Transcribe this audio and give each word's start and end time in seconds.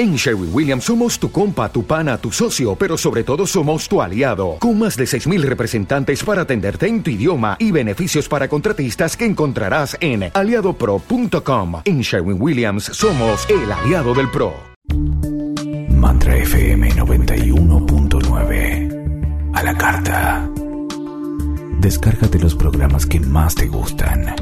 En 0.00 0.16
Sherwin 0.16 0.48
Williams 0.50 0.84
somos 0.84 1.18
tu 1.18 1.30
compa, 1.30 1.70
tu 1.70 1.84
pana, 1.84 2.16
tu 2.16 2.32
socio, 2.32 2.74
pero 2.74 2.96
sobre 2.96 3.22
todo 3.22 3.46
somos 3.46 3.86
tu 3.86 4.00
aliado, 4.00 4.56
con 4.58 4.78
más 4.78 4.96
de 4.96 5.04
6.000 5.04 5.42
representantes 5.42 6.24
para 6.24 6.40
atenderte 6.40 6.86
en 6.86 7.02
tu 7.02 7.10
idioma 7.10 7.58
y 7.58 7.70
beneficios 7.70 8.26
para 8.26 8.48
contratistas 8.48 9.14
que 9.14 9.26
encontrarás 9.26 9.98
en 10.00 10.30
aliadopro.com. 10.32 11.82
En 11.84 12.00
Sherwin 12.00 12.40
Williams 12.40 12.84
somos 12.84 13.46
el 13.50 13.70
aliado 13.70 14.14
del 14.14 14.30
PRO. 14.30 14.54
Mantra 15.90 16.34
FM 16.34 16.92
91.9. 16.92 19.52
A 19.52 19.62
la 19.62 19.76
carta. 19.76 20.48
Descárgate 21.78 22.38
los 22.38 22.54
programas 22.54 23.04
que 23.04 23.20
más 23.20 23.54
te 23.54 23.66
gustan. 23.66 24.34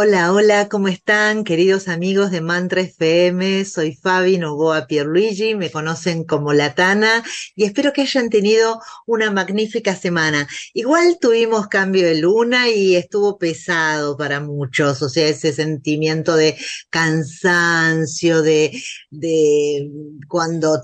Hola, 0.00 0.32
hola, 0.32 0.68
¿cómo 0.68 0.86
están, 0.86 1.42
queridos 1.42 1.88
amigos 1.88 2.30
de 2.30 2.40
Mantra 2.40 2.82
FM? 2.82 3.64
Soy 3.64 3.96
Fabi 3.96 4.38
Novoa 4.38 4.86
Pierluigi, 4.86 5.56
me 5.56 5.72
conocen 5.72 6.22
como 6.22 6.52
La 6.52 6.76
Tana 6.76 7.24
y 7.56 7.64
espero 7.64 7.92
que 7.92 8.02
hayan 8.02 8.30
tenido 8.30 8.80
una 9.06 9.32
magnífica 9.32 9.96
semana. 9.96 10.46
Igual 10.72 11.18
tuvimos 11.20 11.66
cambio 11.66 12.06
de 12.06 12.14
luna 12.16 12.68
y 12.68 12.94
estuvo 12.94 13.38
pesado 13.38 14.16
para 14.16 14.38
muchos, 14.38 15.02
o 15.02 15.08
sea, 15.08 15.26
ese 15.26 15.52
sentimiento 15.52 16.36
de 16.36 16.56
cansancio, 16.90 18.42
de, 18.42 18.80
de 19.10 19.90
cuando 20.28 20.80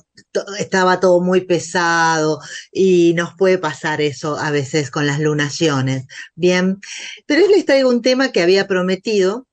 estaba 0.58 1.00
todo 1.00 1.20
muy 1.20 1.42
pesado 1.42 2.40
y 2.72 3.14
nos 3.14 3.34
puede 3.34 3.58
pasar 3.58 4.00
eso 4.00 4.38
a 4.38 4.50
veces 4.50 4.90
con 4.90 5.06
las 5.06 5.20
lunaciones. 5.20 6.06
Bien, 6.34 6.80
pero 7.26 7.42
hoy 7.42 7.50
les 7.50 7.64
traigo 7.64 7.90
un 7.90 8.02
tema 8.02 8.32
que 8.32 8.42
había 8.42 8.66
prometido 8.66 9.46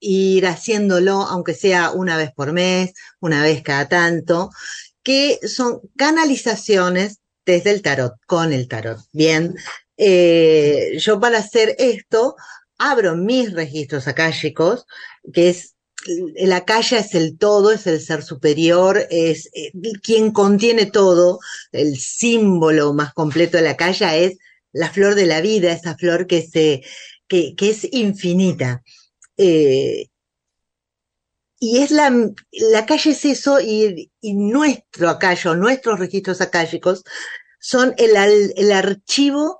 ir 0.00 0.46
haciéndolo, 0.46 1.22
aunque 1.22 1.54
sea 1.54 1.90
una 1.90 2.16
vez 2.16 2.32
por 2.32 2.52
mes, 2.52 2.92
una 3.20 3.42
vez 3.42 3.62
cada 3.62 3.88
tanto, 3.88 4.50
que 5.02 5.38
son 5.46 5.80
canalizaciones 5.96 7.18
desde 7.44 7.70
el 7.70 7.82
tarot, 7.82 8.14
con 8.26 8.52
el 8.52 8.68
tarot. 8.68 9.00
Bien, 9.12 9.54
eh, 9.96 10.96
yo 10.98 11.20
para 11.20 11.38
hacer 11.38 11.74
esto 11.78 12.36
abro 12.78 13.14
mis 13.14 13.52
registros 13.52 14.08
akáshicos, 14.08 14.86
que 15.34 15.50
es 15.50 15.74
el 16.06 16.52
akasha 16.52 16.98
es 16.98 17.14
el 17.14 17.36
todo, 17.38 17.72
es 17.72 17.86
el 17.86 18.00
ser 18.00 18.22
superior, 18.22 19.06
es 19.10 19.50
eh, 19.52 19.72
quien 20.02 20.32
contiene 20.32 20.86
todo, 20.86 21.40
el 21.72 21.98
símbolo 21.98 22.94
más 22.94 23.12
completo 23.12 23.56
de 23.56 23.64
la 23.64 23.70
akasha 23.70 24.16
es 24.16 24.38
la 24.72 24.90
flor 24.90 25.14
de 25.14 25.26
la 25.26 25.40
vida, 25.40 25.72
esa 25.72 25.96
flor 25.96 26.26
que 26.26 26.42
se, 26.42 26.82
que, 27.28 27.54
es 27.58 27.86
infinita. 27.92 28.82
Eh, 29.36 30.08
y 31.58 31.78
es 31.78 31.90
la, 31.90 32.10
la 32.52 32.86
calle 32.86 33.10
es 33.10 33.24
eso, 33.24 33.60
y, 33.60 34.10
nuestro 34.22 35.10
acallo, 35.10 35.54
nuestros 35.54 35.98
registros 35.98 36.40
akáshicos 36.40 37.04
son 37.58 37.94
el, 37.98 38.16
el 38.56 38.72
archivo 38.72 39.59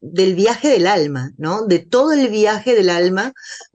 del 0.00 0.34
viaje 0.34 0.68
del 0.68 0.86
alma, 0.86 1.32
¿no? 1.38 1.66
De 1.66 1.78
todo 1.78 2.12
el 2.12 2.28
viaje 2.28 2.74
del 2.74 2.90
alma 2.90 3.32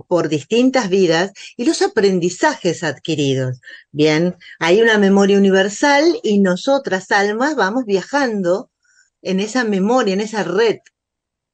por 0.07 0.29
distintas 0.29 0.89
vidas 0.89 1.31
y 1.57 1.65
los 1.65 1.81
aprendizajes 1.81 2.83
adquiridos. 2.83 3.59
Bien, 3.91 4.35
hay 4.59 4.81
una 4.81 4.97
memoria 4.97 5.37
universal 5.37 6.19
y 6.23 6.39
nosotras 6.39 7.11
almas 7.11 7.55
vamos 7.55 7.85
viajando 7.85 8.69
en 9.21 9.39
esa 9.39 9.63
memoria, 9.63 10.13
en 10.13 10.21
esa 10.21 10.43
red, 10.43 10.77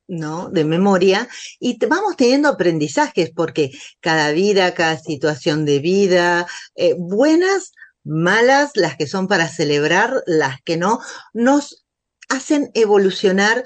¿no? 0.07 0.49
De 0.49 0.63
memoria 0.63 1.27
y 1.59 1.77
vamos 1.85 2.15
teniendo 2.15 2.49
aprendizajes 2.49 3.31
porque 3.35 3.71
cada 3.99 4.31
vida, 4.31 4.73
cada 4.73 4.97
situación 4.97 5.65
de 5.65 5.79
vida, 5.79 6.47
eh, 6.75 6.95
buenas, 6.97 7.71
malas, 8.03 8.71
las 8.75 8.95
que 8.95 9.07
son 9.07 9.27
para 9.27 9.49
celebrar, 9.49 10.23
las 10.25 10.61
que 10.61 10.77
no, 10.77 11.01
nos 11.33 11.85
hacen 12.29 12.71
evolucionar, 12.73 13.63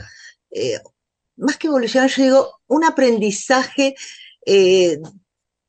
eh, 0.51 0.79
más 1.41 1.57
que 1.57 1.67
evolucionar, 1.67 2.09
yo 2.09 2.23
digo, 2.23 2.59
un 2.67 2.83
aprendizaje 2.83 3.95
eh, 4.45 4.99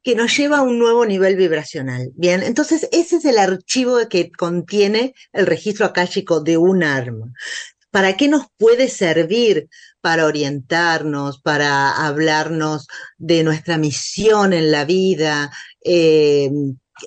que 0.03 0.15
nos 0.15 0.37
lleva 0.37 0.59
a 0.59 0.63
un 0.63 0.79
nuevo 0.79 1.07
nivel 1.07 1.37
vibracional. 1.37 2.11
Bien, 2.15 2.43
entonces 2.43 2.89
ese 2.93 3.17
es 3.17 3.25
el 3.25 3.39
archivo 3.39 3.99
que 4.09 4.31
contiene 4.31 5.15
el 5.33 5.47
registro 5.47 5.87
akáshico 5.87 6.41
de 6.41 6.57
un 6.57 6.83
arma. 6.83 7.33
¿Para 7.91 8.17
qué 8.17 8.29
nos 8.29 8.47
puede 8.57 8.89
servir? 8.89 9.69
Para 10.01 10.27
orientarnos, 10.27 11.41
para 11.41 12.07
hablarnos 12.07 12.87
de 13.19 13.45
nuestra 13.45 13.79
misión 13.79 14.53
en 14.53 14.73
la 14.73 14.85
vida, 14.85 15.53
eh, 15.85 16.51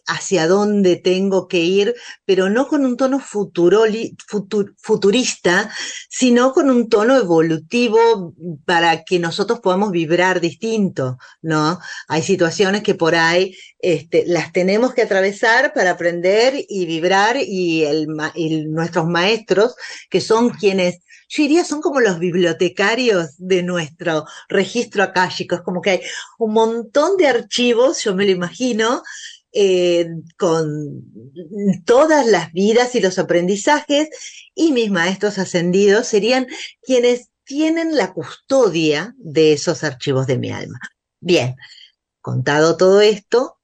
hacia 0.08 0.48
dónde 0.48 0.96
tengo 0.96 1.48
que 1.48 1.60
ir, 1.60 1.96
pero 2.26 2.50
no 2.50 2.68
con 2.68 2.86
un 2.86 2.98
tono 2.98 3.20
futuroli- 3.20 4.16
futu- 4.30 4.74
futurista, 4.78 5.72
sino 6.10 6.54
con 6.54 6.70
un 6.70 6.90
tono 6.90 7.16
evolutivo 7.18 8.34
para 8.66 9.04
que 9.04 9.20
nosotros 9.20 9.60
podamos 9.60 9.92
vibrar 9.92 10.40
distinto, 10.42 11.18
¿no? 11.42 11.80
Hay 12.08 12.22
situaciones 12.22 12.84
que 12.84 12.96
por 12.96 13.16
ahí 13.16 13.56
este, 13.80 14.24
las 14.28 14.52
tenemos 14.52 14.94
que 14.94 15.04
atravesar 15.04 15.74
para 15.74 15.92
aprender 15.92 16.54
y 16.68 16.86
vibrar 16.86 17.38
y, 17.38 17.84
el, 17.84 18.08
nuestros 18.72 19.06
maestros, 19.08 19.76
que 20.10 20.22
son 20.22 20.50
quienes, 20.50 21.00
yo 21.28 21.44
diría, 21.44 21.64
son 21.66 21.82
como 21.82 22.00
los 22.00 22.20
bibliotecarios 22.20 23.36
de 23.38 23.64
nuestro 23.64 24.26
registro 24.48 25.04
akáshico. 25.04 25.56
Es 25.56 25.62
como 25.62 25.82
que 25.82 25.90
hay 25.92 26.02
un 26.38 26.54
montón 26.54 27.18
de 27.18 27.28
archivos, 27.28 28.04
yo 28.04 28.16
me 28.16 28.26
lo 28.26 28.32
imagino, 28.32 29.04
eh, 29.56 30.10
con 30.38 31.06
todas 31.86 32.28
las 32.28 32.52
vidas 32.52 32.94
y 32.94 33.00
los 33.00 33.18
aprendizajes, 33.18 34.10
y 34.54 34.74
mis 34.74 34.92
maestros 34.92 35.38
ascendidos 35.38 36.08
serían 36.08 36.46
quienes 36.82 37.30
tienen 37.46 37.96
la 37.96 38.12
custodia 38.12 39.16
de 39.18 39.54
esos 39.54 39.86
archivos 39.86 40.28
de 40.28 40.38
mi 40.38 40.52
alma. 40.52 40.80
Bien, 41.22 41.56
contado 42.20 42.76
todo 42.76 43.00
esto, 43.00 43.58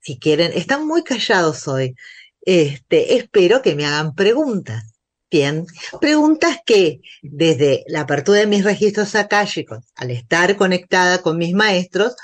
si 0.00 0.18
quieren, 0.18 0.52
están 0.52 0.86
muy 0.86 1.04
callados 1.04 1.68
hoy. 1.68 1.94
Este, 2.42 3.16
espero 3.16 3.62
que 3.62 3.76
me 3.76 3.86
hagan 3.86 4.14
preguntas. 4.16 4.82
Bien, 5.30 5.64
preguntas 6.00 6.58
que 6.66 7.02
desde 7.22 7.84
la 7.86 8.00
apertura 8.00 8.40
de 8.40 8.48
mis 8.48 8.64
registros 8.64 9.14
akáshicos, 9.14 9.84
al 9.94 10.10
estar 10.10 10.56
conectada 10.56 11.22
con 11.22 11.38
mis 11.38 11.54
maestros, 11.54 12.16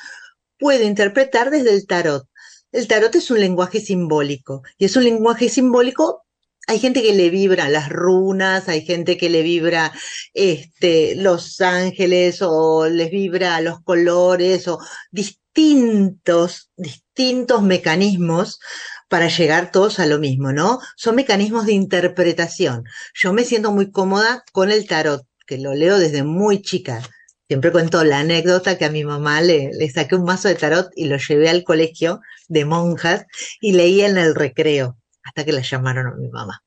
puedo 0.58 0.82
interpretar 0.82 1.50
desde 1.50 1.70
el 1.70 1.86
tarot. 1.86 2.26
El 2.76 2.88
tarot 2.88 3.14
es 3.14 3.30
un 3.30 3.40
lenguaje 3.40 3.80
simbólico 3.80 4.62
y 4.76 4.84
es 4.84 4.96
un 4.96 5.04
lenguaje 5.04 5.48
simbólico. 5.48 6.26
Hay 6.66 6.78
gente 6.78 7.00
que 7.00 7.14
le 7.14 7.30
vibra 7.30 7.70
las 7.70 7.88
runas, 7.88 8.68
hay 8.68 8.84
gente 8.84 9.16
que 9.16 9.30
le 9.30 9.40
vibra 9.40 9.94
este, 10.34 11.14
los 11.16 11.62
ángeles 11.62 12.42
o 12.42 12.86
les 12.86 13.10
vibra 13.10 13.62
los 13.62 13.80
colores 13.80 14.68
o 14.68 14.78
distintos, 15.10 16.70
distintos 16.76 17.62
mecanismos 17.62 18.60
para 19.08 19.28
llegar 19.28 19.70
todos 19.70 19.98
a 19.98 20.04
lo 20.04 20.18
mismo, 20.18 20.52
¿no? 20.52 20.78
Son 20.96 21.14
mecanismos 21.14 21.64
de 21.64 21.72
interpretación. 21.72 22.84
Yo 23.14 23.32
me 23.32 23.44
siento 23.44 23.72
muy 23.72 23.90
cómoda 23.90 24.44
con 24.52 24.70
el 24.70 24.86
tarot, 24.86 25.26
que 25.46 25.56
lo 25.56 25.72
leo 25.74 25.98
desde 25.98 26.24
muy 26.24 26.60
chica. 26.60 27.00
Siempre 27.48 27.70
cuento 27.70 28.02
la 28.02 28.20
anécdota 28.20 28.76
que 28.76 28.84
a 28.84 28.90
mi 28.90 29.04
mamá 29.04 29.40
le, 29.40 29.70
saqué 29.90 30.16
un 30.16 30.24
mazo 30.24 30.48
de 30.48 30.56
tarot 30.56 30.90
y 30.96 31.06
lo 31.06 31.16
llevé 31.16 31.48
al 31.48 31.62
colegio 31.62 32.20
de 32.48 32.64
monjas 32.64 33.26
y 33.60 33.72
leía 33.72 34.08
en 34.08 34.18
el 34.18 34.34
recreo, 34.34 34.98
hasta 35.22 35.44
que 35.44 35.52
la 35.52 35.62
llamaron 35.62 36.08
a 36.08 36.16
mi 36.16 36.28
mamá. 36.28 36.62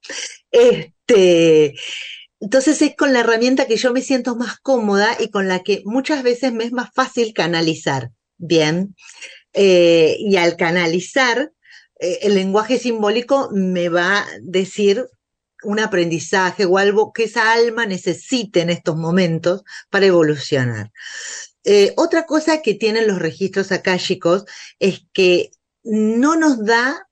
Este, 0.52 1.76
entonces 2.40 2.82
es 2.82 2.96
con 2.96 3.12
la 3.12 3.20
herramienta 3.20 3.68
que 3.68 3.76
yo 3.76 3.92
me 3.92 4.02
siento 4.02 4.38
más 4.38 4.58
cómoda 4.60 5.18
y 5.20 5.30
con 5.30 5.50
la 5.50 5.60
que 5.64 5.82
muchas 5.84 6.24
veces 6.24 6.54
me 6.54 6.64
es 6.64 6.72
más 6.72 6.90
fácil 6.94 7.34
canalizar. 7.34 8.12
Bien. 8.38 8.96
Eh, 9.52 10.16
y 10.20 10.38
al 10.38 10.56
canalizar, 10.56 11.52
eh, 12.00 12.20
el 12.22 12.36
lenguaje 12.36 12.80
simbólico 12.80 13.50
me 13.52 13.90
va 13.90 14.20
a 14.20 14.28
decir 14.42 15.08
un 15.64 15.80
aprendizaje 15.80 16.66
o 16.66 16.78
algo 16.78 17.12
que 17.14 17.26
esa 17.26 17.52
alma 17.52 17.86
necesite 17.86 18.62
en 18.62 18.70
estos 18.70 18.96
momentos 18.96 19.64
para 19.90 20.06
evolucionar. 20.06 20.92
Eh, 21.64 21.94
otra 21.98 22.26
cosa 22.26 22.62
que 22.62 22.74
tienen 22.74 23.08
los 23.08 23.20
registros 23.20 23.72
akáshicos 23.72 24.46
es 24.80 25.06
que 25.14 25.52
no 25.84 26.36
nos 26.36 26.64
da 26.66 27.08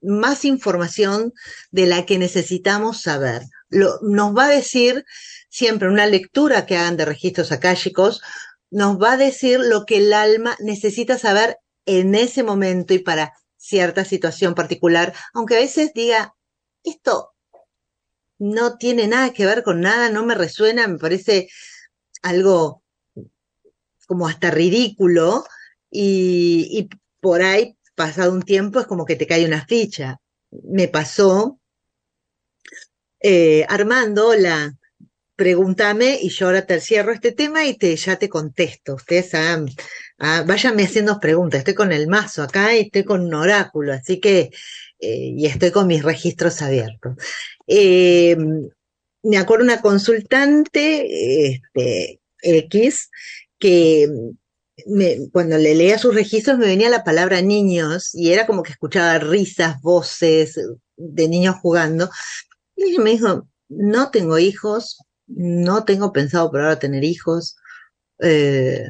más 0.00 0.44
información 0.44 1.32
de 1.70 1.86
la 1.86 2.06
que 2.06 2.18
necesitamos 2.18 3.02
saber. 3.02 3.42
Lo, 3.68 3.98
nos 4.02 4.36
va 4.36 4.46
a 4.46 4.50
decir 4.50 5.04
siempre 5.48 5.88
una 5.88 6.06
lectura 6.06 6.66
que 6.66 6.76
hagan 6.76 6.96
de 6.96 7.04
registros 7.04 7.52
akáshicos, 7.52 8.20
nos 8.70 9.00
va 9.00 9.12
a 9.12 9.16
decir 9.16 9.60
lo 9.60 9.84
que 9.84 9.98
el 9.98 10.12
alma 10.12 10.56
necesita 10.60 11.18
saber 11.18 11.58
en 11.84 12.14
ese 12.14 12.42
momento 12.42 12.94
y 12.94 13.00
para 13.00 13.34
cierta 13.56 14.04
situación 14.04 14.54
particular, 14.54 15.14
aunque 15.34 15.56
a 15.56 15.60
veces 15.60 15.92
diga, 15.94 16.34
esto 16.82 17.31
no 18.42 18.76
tiene 18.76 19.06
nada 19.06 19.32
que 19.32 19.46
ver 19.46 19.62
con 19.62 19.80
nada, 19.80 20.10
no 20.10 20.26
me 20.26 20.34
resuena, 20.34 20.88
me 20.88 20.98
parece 20.98 21.48
algo 22.22 22.82
como 24.06 24.26
hasta 24.26 24.50
ridículo 24.50 25.44
y, 25.88 26.66
y 26.70 26.88
por 27.20 27.42
ahí, 27.42 27.76
pasado 27.94 28.32
un 28.32 28.42
tiempo, 28.42 28.80
es 28.80 28.86
como 28.86 29.04
que 29.04 29.14
te 29.14 29.28
cae 29.28 29.46
una 29.46 29.64
ficha. 29.64 30.20
Me 30.50 30.88
pasó, 30.88 31.60
eh, 33.20 33.64
Armando, 33.68 34.30
hola, 34.30 34.74
pregúntame 35.36 36.18
y 36.20 36.28
yo 36.30 36.46
ahora 36.46 36.66
te 36.66 36.80
cierro 36.80 37.12
este 37.12 37.30
tema 37.30 37.64
y 37.64 37.78
te, 37.78 37.94
ya 37.94 38.16
te 38.16 38.28
contesto. 38.28 38.96
Ustedes 38.96 39.34
ah, 39.34 39.64
ah, 40.18 40.44
váyanme 40.44 40.82
haciendo 40.84 41.20
preguntas. 41.20 41.58
Estoy 41.58 41.74
con 41.74 41.92
el 41.92 42.08
mazo 42.08 42.42
acá 42.42 42.74
y 42.74 42.80
estoy 42.80 43.04
con 43.04 43.20
un 43.20 43.34
oráculo, 43.34 43.92
así 43.92 44.18
que, 44.18 44.50
eh, 45.02 45.34
y 45.36 45.46
estoy 45.46 45.72
con 45.72 45.88
mis 45.88 46.04
registros 46.04 46.62
abiertos. 46.62 47.16
Eh, 47.66 48.36
me 49.24 49.36
acuerdo 49.36 49.64
una 49.64 49.80
consultante, 49.80 51.48
este, 51.48 52.20
X, 52.40 53.10
que 53.58 54.08
cuando 55.32 55.58
le 55.58 55.74
leía 55.74 55.98
sus 55.98 56.14
registros 56.14 56.58
me 56.58 56.66
venía 56.66 56.88
la 56.88 57.04
palabra 57.04 57.42
niños 57.42 58.14
y 58.14 58.32
era 58.32 58.46
como 58.46 58.62
que 58.62 58.72
escuchaba 58.72 59.18
risas, 59.18 59.80
voces 59.82 60.58
de 60.96 61.28
niños 61.28 61.56
jugando. 61.60 62.08
Y 62.76 62.84
ella 62.84 63.02
me 63.02 63.10
dijo, 63.10 63.48
no 63.68 64.10
tengo 64.10 64.38
hijos, 64.38 64.98
no 65.26 65.84
tengo 65.84 66.12
pensado 66.12 66.50
por 66.50 66.60
ahora 66.60 66.78
tener 66.78 67.02
hijos. 67.02 67.56
Eh, 68.20 68.86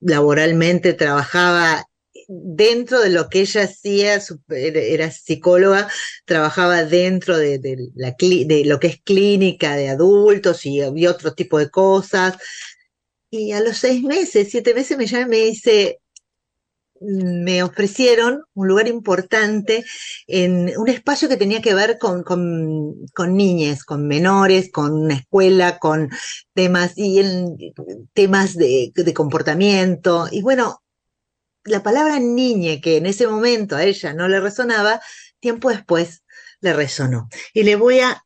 laboralmente 0.00 0.94
trabajaba 0.94 1.86
dentro 2.28 3.00
de 3.00 3.10
lo 3.10 3.28
que 3.28 3.40
ella 3.40 3.64
hacía, 3.64 4.20
era 4.48 5.10
psicóloga, 5.10 5.88
trabajaba 6.24 6.84
dentro 6.84 7.36
de, 7.36 7.60
la, 7.94 8.14
de 8.18 8.62
lo 8.64 8.80
que 8.80 8.88
es 8.88 9.00
clínica 9.02 9.76
de 9.76 9.88
adultos 9.88 10.66
y, 10.66 10.80
y 10.80 11.06
otro 11.06 11.34
tipo 11.34 11.58
de 11.58 11.70
cosas. 11.70 12.36
Y 13.30 13.52
a 13.52 13.60
los 13.60 13.78
seis 13.78 14.02
meses, 14.02 14.48
siete 14.50 14.74
meses 14.74 14.96
me 14.96 15.06
llama 15.06 15.26
y 15.26 15.28
me 15.28 15.44
dice, 15.46 16.00
me 17.00 17.62
ofrecieron 17.62 18.44
un 18.54 18.68
lugar 18.68 18.88
importante 18.88 19.84
en 20.26 20.72
un 20.76 20.88
espacio 20.88 21.28
que 21.28 21.36
tenía 21.36 21.60
que 21.60 21.74
ver 21.74 21.98
con, 21.98 22.22
con, 22.22 23.36
niñas, 23.36 23.84
con 23.84 24.06
menores, 24.06 24.70
con 24.72 24.92
una 24.92 25.14
escuela, 25.14 25.78
con 25.78 26.10
temas 26.54 26.92
y 26.96 27.20
temas 28.12 28.54
de, 28.56 28.92
de, 28.94 29.14
comportamiento. 29.14 30.28
Y 30.30 30.42
bueno, 30.42 30.83
la 31.64 31.82
palabra 31.82 32.18
niñe, 32.20 32.80
que 32.80 32.98
en 32.98 33.06
ese 33.06 33.26
momento 33.26 33.76
a 33.76 33.84
ella 33.84 34.12
no 34.12 34.28
le 34.28 34.40
resonaba, 34.40 35.00
tiempo 35.40 35.70
después 35.70 36.22
le 36.60 36.72
resonó. 36.72 37.28
Y 37.52 37.62
le 37.62 37.76
voy 37.76 38.00
a 38.00 38.24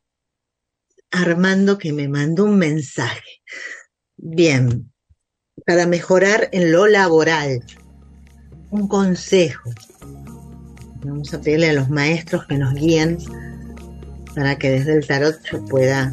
Armando 1.11 1.77
que 1.77 1.91
me 1.91 2.07
mandó 2.07 2.45
un 2.45 2.57
mensaje. 2.57 3.41
Bien, 4.15 4.91
para 5.65 5.87
mejorar 5.87 6.49
en 6.51 6.71
lo 6.71 6.87
laboral. 6.87 7.63
Un 8.69 8.87
consejo. 8.87 9.71
Vamos 11.03 11.33
a 11.33 11.41
pedirle 11.41 11.69
a 11.69 11.73
los 11.73 11.89
maestros 11.89 12.45
que 12.45 12.57
nos 12.57 12.75
guíen 12.75 13.17
para 14.35 14.57
que 14.57 14.69
desde 14.69 14.93
el 14.93 15.07
tarot 15.07 15.41
yo 15.51 15.65
pueda 15.65 16.11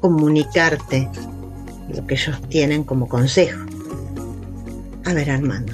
comunicarte 0.00 1.08
lo 1.88 2.06
que 2.06 2.14
ellos 2.14 2.40
tienen 2.48 2.84
como 2.84 3.08
consejo. 3.08 3.69
A 5.04 5.12
ver, 5.14 5.30
Armando. 5.30 5.72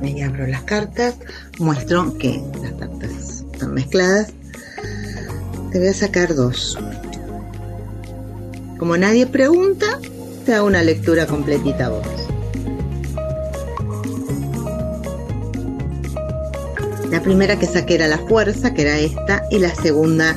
Me 0.00 0.22
abro 0.24 0.46
las 0.46 0.62
cartas, 0.62 1.16
muestro 1.58 2.16
que 2.18 2.42
las 2.62 2.72
cartas 2.72 3.44
están 3.52 3.74
mezcladas. 3.74 4.28
Te 5.72 5.78
voy 5.78 5.88
a 5.88 5.94
sacar 5.94 6.34
dos. 6.34 6.78
Como 8.78 8.96
nadie 8.96 9.26
pregunta, 9.26 9.86
te 10.44 10.54
hago 10.54 10.66
una 10.66 10.82
lectura 10.82 11.26
completita 11.26 11.86
a 11.86 11.88
vos. 11.90 12.06
La 17.10 17.22
primera 17.22 17.58
que 17.58 17.66
saqué 17.66 17.94
era 17.94 18.08
la 18.08 18.18
fuerza, 18.18 18.74
que 18.74 18.82
era 18.82 18.98
esta, 18.98 19.42
y 19.50 19.58
la 19.58 19.74
segunda, 19.74 20.36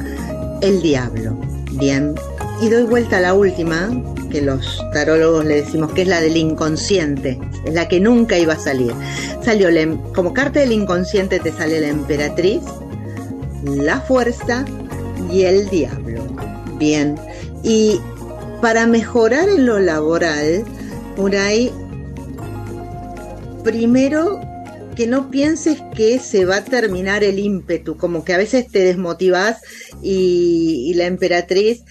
el 0.61 0.81
diablo. 0.81 1.37
Bien. 1.73 2.15
Y 2.61 2.69
doy 2.69 2.83
vuelta 2.83 3.17
a 3.17 3.21
la 3.21 3.33
última, 3.33 3.89
que 4.31 4.41
los 4.41 4.78
tarólogos 4.91 5.45
le 5.45 5.61
decimos 5.61 5.91
que 5.93 6.03
es 6.03 6.07
la 6.07 6.21
del 6.21 6.37
inconsciente, 6.37 7.39
es 7.65 7.73
la 7.73 7.87
que 7.87 7.99
nunca 7.99 8.37
iba 8.37 8.53
a 8.53 8.59
salir. 8.59 8.93
Salió 9.43 9.69
em, 9.69 9.97
como 10.13 10.33
carta 10.33 10.59
del 10.59 10.71
inconsciente 10.71 11.39
te 11.39 11.51
sale 11.51 11.79
la 11.79 11.87
emperatriz, 11.87 12.61
la 13.63 14.01
fuerza 14.01 14.65
y 15.31 15.43
el 15.43 15.69
diablo. 15.69 16.25
Bien. 16.77 17.15
Y 17.63 17.99
para 18.61 18.87
mejorar 18.87 19.49
en 19.49 19.65
lo 19.65 19.79
laboral, 19.79 20.63
por 21.15 21.35
ahí, 21.35 21.71
primero 23.63 24.39
que 24.95 25.07
no 25.07 25.29
pienses 25.29 25.81
que 25.95 26.19
se 26.19 26.45
va 26.45 26.57
a 26.57 26.63
terminar 26.65 27.23
el 27.23 27.39
ímpetu, 27.39 27.95
como 27.95 28.25
que 28.25 28.33
a 28.33 28.37
veces 28.37 28.67
te 28.67 28.79
desmotivas 28.79 29.61
y 30.01 30.93
la 30.95 31.05
emperatriz 31.05 31.83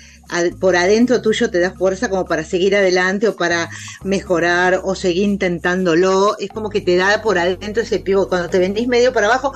por 0.61 0.77
adentro 0.77 1.23
tuyo 1.23 1.51
te 1.51 1.59
da 1.59 1.73
fuerza 1.73 2.09
como 2.09 2.25
para 2.27 2.45
seguir 2.45 2.77
adelante 2.77 3.29
o 3.29 3.37
para 3.37 3.69
mejorar 4.05 4.81
o 4.85 4.95
seguir 4.95 5.25
intentándolo. 5.25 6.37
Es 6.39 6.51
como 6.51 6.71
que 6.71 6.81
te 6.81 6.97
da 6.97 7.23
por 7.23 7.39
adentro 7.39 7.83
ese 7.83 7.99
pivo. 7.99 8.29
Cuando 8.29 8.49
te 8.49 8.59
vendís 8.59 8.89
medio 8.89 9.13
para 9.13 9.27
abajo, 9.27 9.53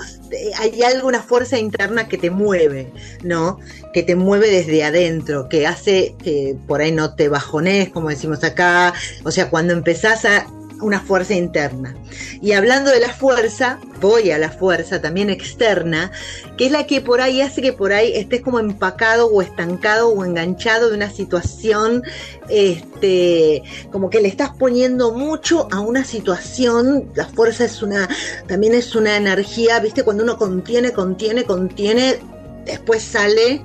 hay 0.59 0.83
alguna 0.83 1.23
fuerza 1.23 1.59
interna 1.59 2.09
que 2.09 2.19
te 2.19 2.31
mueve, 2.31 2.93
¿no? 3.23 3.59
Que 3.93 4.03
te 4.03 4.17
mueve 4.17 4.51
desde 4.51 4.85
adentro, 4.85 5.49
que 5.49 5.67
hace 5.67 6.15
que 6.23 6.57
por 6.67 6.81
ahí 6.81 6.93
no 6.93 7.15
te 7.15 7.29
bajones, 7.29 7.91
como 7.91 8.09
decimos 8.09 8.43
acá. 8.45 8.95
O 9.25 9.31
sea, 9.31 9.51
cuando 9.51 9.73
empezás 9.73 10.25
a 10.25 10.47
una 10.83 11.01
fuerza 11.01 11.35
interna. 11.35 11.97
Y 12.41 12.53
hablando 12.53 12.91
de 12.91 13.01
la 13.01 13.09
fuerza, 13.09 13.79
voy 14.01 14.31
a 14.31 14.39
la 14.39 14.51
fuerza 14.51 15.01
también 15.01 15.31
externa, 15.31 16.11
que 16.57 16.67
es 16.67 16.73
la 16.73 16.87
que 16.87 17.01
por 17.01 17.21
ahí 17.21 17.41
hace 17.41 17.63
que 17.63 17.73
por 17.73 17.93
ahí 17.93 18.13
estés 18.15 18.43
como 18.43 18.59
empacado 18.59 19.29
o 19.29 19.41
estancado 19.41 20.09
o 20.09 20.25
enganchado 20.25 20.91
de 20.91 20.97
una 20.97 21.11
situación, 21.11 22.03
este, 22.49 23.63
como 23.91 24.11
que 24.11 24.21
le 24.21 24.29
estás 24.29 24.51
poniendo 24.51 25.13
mucho 25.13 25.69
a 25.71 25.81
una 25.81 26.05
situación. 26.05 27.11
La 27.15 27.27
fuerza 27.27 27.65
es 27.65 27.83
una, 27.83 28.09
también 28.47 28.75
es 28.75 28.95
una 28.95 29.17
energía, 29.17 29.79
viste, 29.81 30.03
cuando 30.03 30.25
uno 30.25 30.37
contiene, 30.37 30.93
contiene, 30.93 31.45
contiene, 31.45 32.19
después 32.65 33.03
sale 33.03 33.63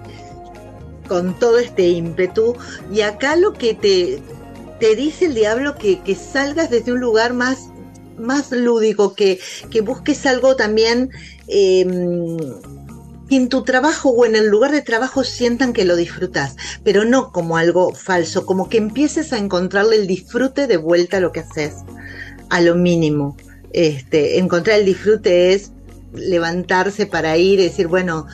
con 1.07 1.38
todo 1.39 1.57
este 1.57 1.88
ímpetu. 1.88 2.55
Y 2.91 3.01
acá 3.01 3.36
lo 3.36 3.53
que 3.53 3.74
te, 3.74 4.21
te 4.79 4.96
dice 4.96 5.25
el 5.25 5.36
diablo 5.36 5.75
que, 5.75 6.01
que 6.01 6.15
salgas 6.15 6.69
desde 6.69 6.91
un 6.91 7.00
lugar 7.00 7.34
más, 7.34 7.69
más 8.17 8.51
lúdico, 8.51 9.13
que, 9.13 9.39
que 9.69 9.81
busques 9.81 10.25
algo 10.25 10.55
también 10.55 11.12
eh, 11.48 11.86
que 13.29 13.36
en 13.36 13.50
tu 13.50 13.63
trabajo 13.63 14.10
o 14.10 14.25
en 14.25 14.36
el 14.36 14.48
lugar 14.48 14.72
de 14.72 14.81
trabajo 14.81 15.24
sientan 15.24 15.74
que 15.74 15.86
lo 15.86 15.96
disfrutas, 15.96 16.55
pero 16.84 17.05
no 17.05 17.31
como 17.31 17.57
algo 17.57 17.93
falso, 17.93 18.46
como 18.46 18.69
que 18.69 18.77
empieces 18.77 19.34
a 19.34 19.38
encontrarle 19.38 19.98
el 19.98 20.07
disfrute 20.07 20.67
de 20.67 20.77
vuelta 20.77 21.17
a 21.17 21.19
lo 21.19 21.31
que 21.31 21.41
haces, 21.41 21.75
a 22.50 22.62
lo 22.62 22.75
mínimo. 22.75 23.36
Este, 23.74 24.39
encontrar 24.39 24.79
el 24.79 24.86
disfrute 24.86 25.53
es 25.53 25.72
levantarse 26.13 27.05
para 27.05 27.38
ir 27.38 27.60
y 27.60 27.63
decir, 27.63 27.88
bueno, 27.88 28.27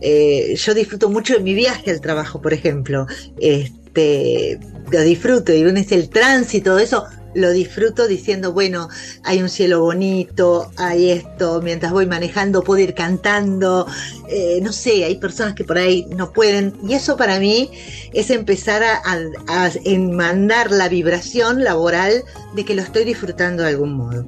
eh, 0.00 0.54
yo 0.56 0.74
disfruto 0.74 1.10
mucho 1.10 1.34
de 1.34 1.40
mi 1.40 1.54
viaje 1.54 1.90
al 1.90 2.00
trabajo, 2.00 2.40
por 2.42 2.52
ejemplo. 2.52 3.06
Este, 3.38 4.58
lo 4.90 5.00
disfruto 5.02 5.52
y 5.52 5.62
uno 5.62 5.72
dice 5.72 5.94
el 5.94 6.08
tránsito, 6.08 6.78
eso 6.78 7.04
lo 7.34 7.50
disfruto 7.52 8.08
diciendo, 8.08 8.52
bueno, 8.52 8.88
hay 9.22 9.42
un 9.42 9.48
cielo 9.48 9.80
bonito, 9.80 10.70
hay 10.76 11.10
esto, 11.10 11.60
mientras 11.62 11.92
voy 11.92 12.06
manejando 12.06 12.62
puedo 12.62 12.82
ir 12.82 12.94
cantando, 12.94 13.86
eh, 14.28 14.58
no 14.62 14.72
sé, 14.72 15.04
hay 15.04 15.16
personas 15.16 15.54
que 15.54 15.64
por 15.64 15.78
ahí 15.78 16.06
no 16.16 16.32
pueden, 16.32 16.74
y 16.86 16.94
eso 16.94 17.16
para 17.16 17.38
mí 17.38 17.70
es 18.12 18.30
empezar 18.30 18.82
a, 18.82 19.00
a, 19.46 19.66
a 19.66 19.98
mandar 19.98 20.70
la 20.72 20.88
vibración 20.88 21.62
laboral 21.62 22.24
de 22.54 22.64
que 22.64 22.74
lo 22.74 22.82
estoy 22.82 23.04
disfrutando 23.04 23.62
de 23.62 23.68
algún 23.68 23.92
modo. 23.94 24.26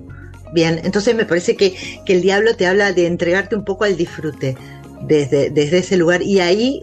Bien, 0.52 0.80
entonces 0.84 1.14
me 1.14 1.24
parece 1.24 1.56
que, 1.56 1.74
que 2.04 2.12
el 2.12 2.20
diablo 2.20 2.54
te 2.54 2.66
habla 2.66 2.92
de 2.92 3.06
entregarte 3.06 3.56
un 3.56 3.64
poco 3.64 3.84
al 3.84 3.96
disfrute 3.96 4.56
desde, 5.08 5.50
desde 5.50 5.78
ese 5.78 5.96
lugar 5.96 6.22
y 6.22 6.40
ahí 6.40 6.82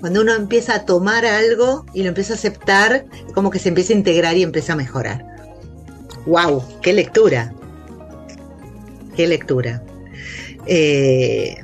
cuando 0.00 0.20
uno 0.20 0.34
empieza 0.34 0.74
a 0.74 0.84
tomar 0.84 1.24
algo 1.24 1.86
y 1.92 2.02
lo 2.02 2.08
empieza 2.08 2.34
a 2.34 2.36
aceptar, 2.36 3.06
como 3.34 3.50
que 3.50 3.58
se 3.58 3.68
empieza 3.68 3.92
a 3.92 3.96
integrar 3.96 4.36
y 4.36 4.42
empieza 4.42 4.74
a 4.74 4.76
mejorar. 4.76 5.24
¡Wow! 6.26 6.80
¡Qué 6.82 6.92
lectura! 6.92 7.52
¡Qué 9.16 9.26
lectura! 9.26 9.82
Eh, 10.66 11.56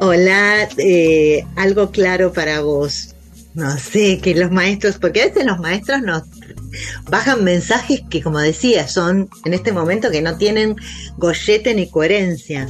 hola, 0.00 0.68
eh, 0.76 1.44
algo 1.56 1.90
claro 1.90 2.32
para 2.32 2.60
vos. 2.60 3.14
No 3.52 3.76
sé, 3.78 4.18
que 4.18 4.34
los 4.34 4.52
maestros, 4.52 4.98
porque 4.98 5.22
a 5.22 5.26
veces 5.26 5.44
los 5.44 5.58
maestros 5.58 6.02
nos 6.02 6.22
bajan 7.10 7.42
mensajes 7.42 8.02
que, 8.08 8.22
como 8.22 8.38
decía, 8.38 8.86
son 8.86 9.28
en 9.44 9.54
este 9.54 9.72
momento 9.72 10.10
que 10.10 10.22
no 10.22 10.36
tienen 10.36 10.76
gollete 11.16 11.74
ni 11.74 11.90
coherencia. 11.90 12.68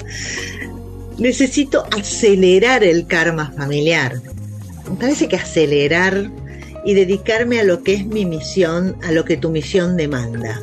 Necesito 1.20 1.86
acelerar 1.96 2.82
el 2.82 3.06
karma 3.06 3.52
familiar. 3.52 4.20
Me 4.88 4.96
parece 4.96 5.28
que 5.28 5.36
acelerar 5.36 6.30
y 6.84 6.94
dedicarme 6.94 7.60
a 7.60 7.64
lo 7.64 7.82
que 7.82 7.92
es 7.92 8.06
mi 8.06 8.24
misión, 8.24 8.96
a 9.02 9.12
lo 9.12 9.26
que 9.26 9.36
tu 9.36 9.50
misión 9.50 9.98
demanda. 9.98 10.58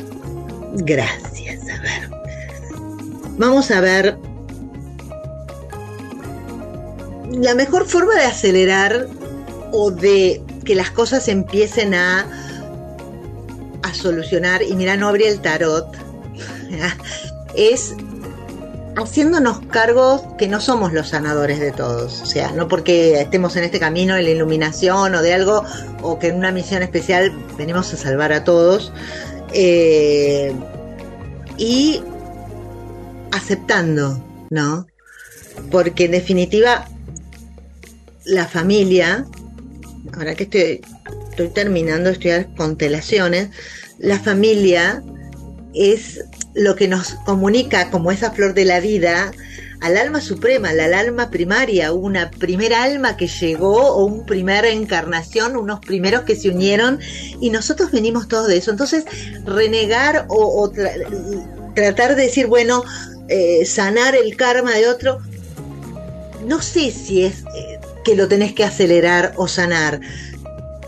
Gracias. 0.74 1.62
A 1.70 1.82
ver. 1.82 2.10
Vamos 3.38 3.70
a 3.70 3.82
ver. 3.82 4.18
La 7.34 7.54
mejor 7.54 7.86
forma 7.86 8.16
de 8.16 8.26
acelerar 8.26 9.08
o 9.72 9.92
de 9.92 10.42
que 10.66 10.74
las 10.74 10.90
cosas 10.90 11.28
empiecen 11.28 11.94
a, 11.94 12.26
a 13.84 13.94
solucionar, 13.94 14.64
y 14.64 14.76
mira, 14.76 14.98
no 14.98 15.08
abrí 15.08 15.26
el 15.26 15.40
tarot, 15.40 15.96
es 17.56 17.94
haciéndonos 18.98 19.60
cargos 19.68 20.24
que 20.38 20.48
no 20.48 20.60
somos 20.60 20.92
los 20.92 21.10
sanadores 21.10 21.60
de 21.60 21.72
todos. 21.72 22.22
O 22.22 22.26
sea, 22.26 22.52
no 22.52 22.68
porque 22.68 23.22
estemos 23.22 23.56
en 23.56 23.64
este 23.64 23.80
camino 23.80 24.16
de 24.16 24.24
la 24.24 24.32
iluminación 24.32 25.14
o 25.14 25.22
de 25.22 25.34
algo, 25.34 25.64
o 26.02 26.18
que 26.18 26.28
en 26.28 26.38
una 26.38 26.52
misión 26.52 26.82
especial 26.82 27.32
venimos 27.58 27.94
a 27.94 27.98
salvar 27.98 28.34
a 28.34 28.44
todos. 28.44 28.92
Eh, 29.54 30.54
y 31.58 32.02
aceptando, 33.32 34.24
¿no? 34.50 34.88
Porque 35.72 36.06
en 36.06 36.12
definitiva, 36.12 36.88
la 38.26 38.48
familia, 38.48 39.26
ahora 40.14 40.36
que 40.36 40.44
estoy, 40.44 40.82
estoy 41.30 41.50
terminando 41.50 42.06
de 42.06 42.14
estudiar 42.14 42.54
constelaciones, 42.56 43.50
la 44.00 44.20
familia 44.20 45.04
es 45.74 46.24
lo 46.58 46.76
que 46.76 46.88
nos 46.88 47.14
comunica 47.26 47.92
como 47.92 48.12
esa 48.12 48.32
flor 48.32 48.54
de 48.54 48.66
la 48.66 48.80
vida 48.80 49.32
al 49.80 49.96
alma 49.96 50.22
suprema, 50.22 50.70
al 50.70 50.94
alma 50.94 51.30
primaria, 51.30 51.94
una 51.94 52.32
primera 52.32 52.84
alma 52.84 53.16
que 53.16 53.28
llegó 53.28 53.94
o 53.94 54.06
una 54.06 54.26
primera 54.26 54.70
encarnación, 54.70 55.56
unos 55.56 55.80
primeros 55.82 56.24
que 56.24 56.36
se 56.36 56.50
unieron 56.50 57.00
y 57.40 57.52
nosotros 57.52 57.92
venimos 57.92 58.28
todos 58.28 58.48
de 58.48 58.58
eso. 58.58 58.72
Entonces, 58.72 59.06
renegar 59.46 60.26
o, 60.30 60.64
o 60.64 60.72
tra 60.72 60.92
tratar 61.76 62.16
de 62.16 62.24
decir, 62.24 62.48
bueno, 62.48 62.84
eh, 63.30 63.64
sanar 63.66 64.16
el 64.16 64.36
karma 64.36 64.74
de 64.74 64.88
otro, 64.88 65.20
no 66.48 66.60
sé 66.60 66.90
si 66.90 67.24
es 67.24 67.44
eh, 67.56 67.80
que 68.04 68.16
lo 68.16 68.28
tenés 68.28 68.54
que 68.54 68.64
acelerar 68.64 69.34
o 69.36 69.48
sanar, 69.48 70.02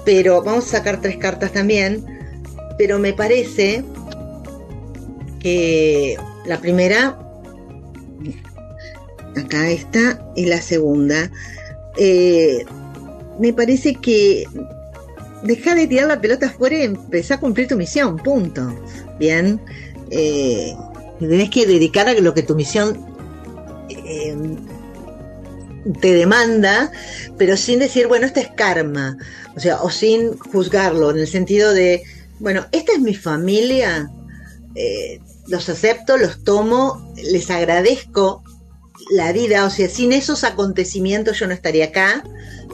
pero 0.03 0.41
vamos 0.41 0.65
a 0.65 0.77
sacar 0.77 0.99
tres 0.99 1.17
cartas 1.17 1.53
también, 1.53 2.03
pero 2.79 2.97
me 2.97 3.13
parece 3.13 3.83
que 5.39 6.17
la 6.45 6.59
primera, 6.59 7.17
acá 9.35 9.69
está, 9.69 10.31
y 10.35 10.45
la 10.45 10.61
segunda, 10.61 11.31
eh, 11.97 12.65
me 13.39 13.53
parece 13.53 13.95
que 13.95 14.45
deja 15.43 15.75
de 15.75 15.87
tirar 15.87 16.07
la 16.07 16.21
pelota 16.21 16.47
afuera 16.47 16.77
y 16.77 16.81
empezar 16.83 17.37
a 17.37 17.41
cumplir 17.41 17.67
tu 17.67 17.77
misión, 17.77 18.17
punto. 18.17 18.75
Bien, 19.17 19.59
eh, 20.11 20.75
tenés 21.19 21.49
que 21.49 21.65
dedicar 21.65 22.07
a 22.07 22.13
lo 22.13 22.33
que 22.33 22.43
tu 22.43 22.55
misión 22.55 23.05
eh, 23.89 24.35
te 26.01 26.13
demanda, 26.13 26.91
pero 27.37 27.57
sin 27.57 27.79
decir, 27.79 28.07
bueno, 28.07 28.25
este 28.25 28.41
es 28.41 28.49
karma, 28.49 29.17
o 29.55 29.59
sea, 29.59 29.81
o 29.81 29.89
sin 29.89 30.37
juzgarlo, 30.37 31.11
en 31.11 31.19
el 31.19 31.27
sentido 31.27 31.73
de, 31.73 32.03
bueno, 32.39 32.65
esta 32.71 32.93
es 32.93 32.99
mi 32.99 33.15
familia, 33.15 34.11
eh, 34.75 35.19
los 35.49 35.69
acepto, 35.69 36.17
los 36.17 36.43
tomo, 36.43 37.13
les 37.15 37.49
agradezco 37.49 38.43
la 39.11 39.31
vida, 39.31 39.65
o 39.65 39.69
sea, 39.69 39.89
sin 39.89 40.13
esos 40.13 40.43
acontecimientos 40.43 41.39
yo 41.39 41.47
no 41.47 41.53
estaría 41.53 41.85
acá, 41.85 42.23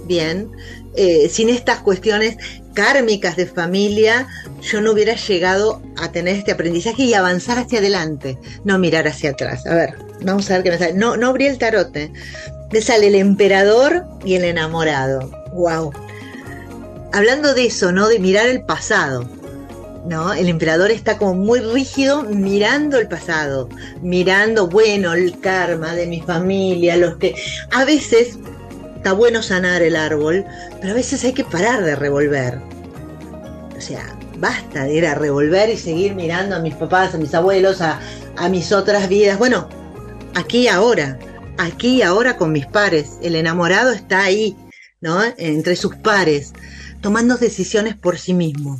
bien, 0.05 0.51
eh, 0.96 1.29
sin 1.29 1.50
estas 1.50 1.79
cuestiones 1.79 2.38
kármicas 2.74 3.36
de 3.38 3.48
familia, 3.48 4.27
yo 4.62 4.82
no 4.82 4.91
hubiera 4.91 5.15
llegado 5.15 5.82
a 5.98 6.12
tener 6.12 6.36
este 6.36 6.51
aprendizaje 6.51 7.03
y 7.03 7.13
avanzar 7.13 7.58
hacia 7.58 7.79
adelante, 7.79 8.38
no 8.63 8.77
mirar 8.77 9.08
hacia 9.08 9.32
atrás. 9.32 9.65
A 9.65 9.74
ver, 9.74 9.96
vamos 10.22 10.50
a 10.50 10.55
ver 10.55 10.63
qué 10.63 10.72
me 10.72 10.77
sale. 10.77 10.94
No, 10.94 11.17
no 11.17 11.29
abrí 11.29 11.48
el 11.48 11.58
tarot. 11.58 11.96
¿eh? 11.96 12.12
Me 12.72 12.82
sale 12.82 13.08
el 13.08 13.15
emperador 13.15 14.05
y 14.25 14.36
el 14.36 14.44
enamorado. 14.44 15.32
Wow. 15.53 15.94
Hablando 17.13 17.53
de 17.53 17.67
eso, 17.67 17.91
¿no? 17.91 18.10
De 18.10 18.20
mirar 18.20 18.48
el 18.48 18.63
pasado. 18.65 19.27
¿No? 20.05 20.33
El 20.33 20.50
emperador 20.50 20.91
está 20.91 21.17
como 21.17 21.33
muy 21.33 21.59
rígido 21.59 22.24
mirando 22.24 22.97
el 22.97 23.07
pasado, 23.07 23.69
mirando, 24.01 24.67
bueno, 24.67 25.13
el 25.13 25.39
karma 25.39 25.95
de 25.95 26.07
mi 26.07 26.21
familia, 26.21 26.95
los 26.95 27.17
que 27.17 27.35
a 27.71 27.85
veces 27.85 28.38
está 28.95 29.13
bueno 29.13 29.41
sanar 29.41 29.81
el 29.81 29.95
árbol, 29.95 30.45
pero 30.79 30.93
a 30.93 30.95
veces 30.95 31.24
hay 31.24 31.33
que 31.33 31.43
parar 31.43 31.83
de 31.83 31.95
revolver. 31.95 32.59
O 33.75 33.81
sea, 33.81 34.17
basta 34.38 34.83
de 34.83 34.95
ir 34.95 35.05
a 35.05 35.15
revolver 35.15 35.69
y 35.69 35.77
seguir 35.77 36.15
mirando 36.15 36.55
a 36.55 36.59
mis 36.59 36.75
papás, 36.75 37.15
a 37.15 37.17
mis 37.17 37.33
abuelos, 37.33 37.81
a, 37.81 38.00
a 38.38 38.50
mis 38.50 38.71
otras 38.71 39.09
vidas. 39.09 39.38
Bueno, 39.39 39.69
aquí 40.35 40.67
ahora, 40.67 41.17
aquí 41.57 42.01
ahora 42.01 42.38
con 42.38 42.51
mis 42.51 42.65
pares. 42.67 43.17
El 43.21 43.35
enamorado 43.35 43.91
está 43.91 44.24
ahí, 44.24 44.55
¿no? 45.01 45.19
Entre 45.38 45.75
sus 45.75 45.95
pares, 45.95 46.53
tomando 47.01 47.38
decisiones 47.38 47.95
por 47.95 48.17
sí 48.17 48.33
mismo 48.33 48.77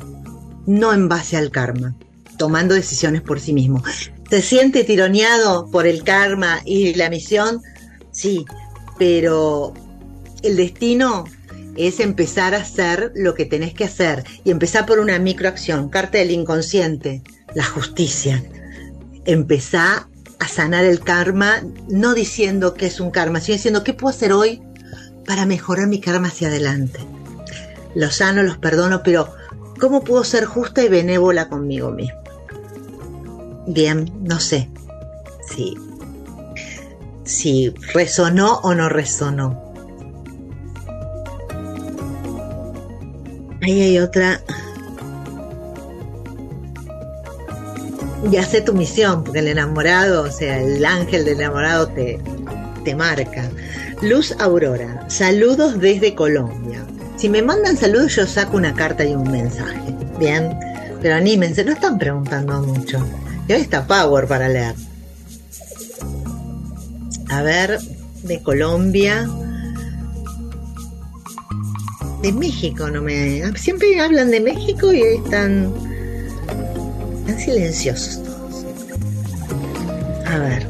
no 0.66 0.92
en 0.92 1.08
base 1.08 1.36
al 1.36 1.50
karma, 1.50 1.94
tomando 2.36 2.74
decisiones 2.74 3.22
por 3.22 3.40
sí 3.40 3.52
mismo. 3.52 3.82
¿Te 4.28 4.42
siente 4.42 4.84
tironeado 4.84 5.70
por 5.70 5.86
el 5.86 6.02
karma 6.02 6.60
y 6.64 6.94
la 6.94 7.08
misión? 7.10 7.62
Sí, 8.10 8.44
pero 8.98 9.72
el 10.42 10.56
destino 10.56 11.24
es 11.76 12.00
empezar 12.00 12.54
a 12.54 12.58
hacer 12.58 13.12
lo 13.14 13.34
que 13.34 13.44
tenés 13.44 13.74
que 13.74 13.84
hacer 13.84 14.24
y 14.44 14.50
empezar 14.50 14.86
por 14.86 14.98
una 14.98 15.18
microacción, 15.18 15.88
carta 15.88 16.18
del 16.18 16.30
inconsciente, 16.30 17.22
la 17.54 17.64
justicia. 17.64 18.42
Empezar 19.24 20.06
a 20.38 20.48
sanar 20.48 20.84
el 20.84 21.00
karma, 21.00 21.62
no 21.88 22.14
diciendo 22.14 22.74
que 22.74 22.86
es 22.86 23.00
un 23.00 23.10
karma, 23.10 23.40
sino 23.40 23.56
diciendo 23.56 23.84
qué 23.84 23.94
puedo 23.94 24.14
hacer 24.14 24.32
hoy 24.32 24.62
para 25.26 25.46
mejorar 25.46 25.86
mi 25.86 26.00
karma 26.00 26.28
hacia 26.28 26.48
adelante. 26.48 27.00
Los 27.94 28.16
sano, 28.16 28.42
los 28.42 28.58
perdono, 28.58 29.02
pero 29.02 29.34
¿Cómo 29.80 30.02
puedo 30.02 30.24
ser 30.24 30.44
justa 30.44 30.82
y 30.82 30.88
benévola 30.88 31.48
conmigo 31.48 31.90
misma? 31.90 32.20
Bien, 33.66 34.10
no 34.22 34.40
sé 34.40 34.68
si, 35.48 35.76
si 37.24 37.74
resonó 37.92 38.60
o 38.62 38.74
no 38.74 38.88
resonó. 38.88 39.66
Ahí 43.62 43.80
hay 43.82 43.98
otra. 43.98 44.40
Ya 48.30 48.44
sé 48.44 48.60
tu 48.60 48.72
misión, 48.72 49.24
porque 49.24 49.40
el 49.40 49.48
enamorado, 49.48 50.22
o 50.22 50.30
sea, 50.30 50.60
el 50.60 50.84
ángel 50.84 51.24
del 51.24 51.40
enamorado 51.40 51.88
te, 51.88 52.20
te 52.84 52.94
marca. 52.94 53.50
Luz 54.02 54.34
Aurora, 54.38 55.04
saludos 55.08 55.80
desde 55.80 56.14
Colombia. 56.14 56.65
Si 57.26 57.30
me 57.30 57.42
mandan 57.42 57.76
saludos, 57.76 58.14
yo 58.14 58.24
saco 58.24 58.56
una 58.56 58.72
carta 58.72 59.04
y 59.04 59.12
un 59.12 59.28
mensaje. 59.28 59.80
Bien, 60.16 60.56
pero 61.02 61.16
anímense, 61.16 61.64
no 61.64 61.72
están 61.72 61.98
preguntando 61.98 62.62
mucho. 62.62 63.04
Y 63.48 63.52
hoy 63.52 63.62
está 63.62 63.84
Power 63.84 64.28
para 64.28 64.48
leer. 64.48 64.76
A 67.28 67.42
ver, 67.42 67.80
de 68.22 68.40
Colombia. 68.44 69.28
De 72.22 72.32
México, 72.32 72.88
no 72.90 73.02
me. 73.02 73.42
Siempre 73.56 73.98
hablan 73.98 74.30
de 74.30 74.38
México 74.38 74.92
y 74.92 75.02
hoy 75.02 75.16
están. 75.16 75.74
Están 77.26 77.40
silenciosos 77.40 78.22
todos. 78.22 78.64
A 80.26 80.38
ver. 80.38 80.64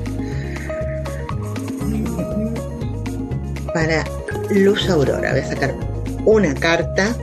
Para 3.75 4.06
Luz 4.52 4.88
Aurora, 4.88 5.32
voy 5.32 5.40
a 5.40 5.48
sacar 5.48 5.95
una 6.26 6.54
carta. 6.54 7.16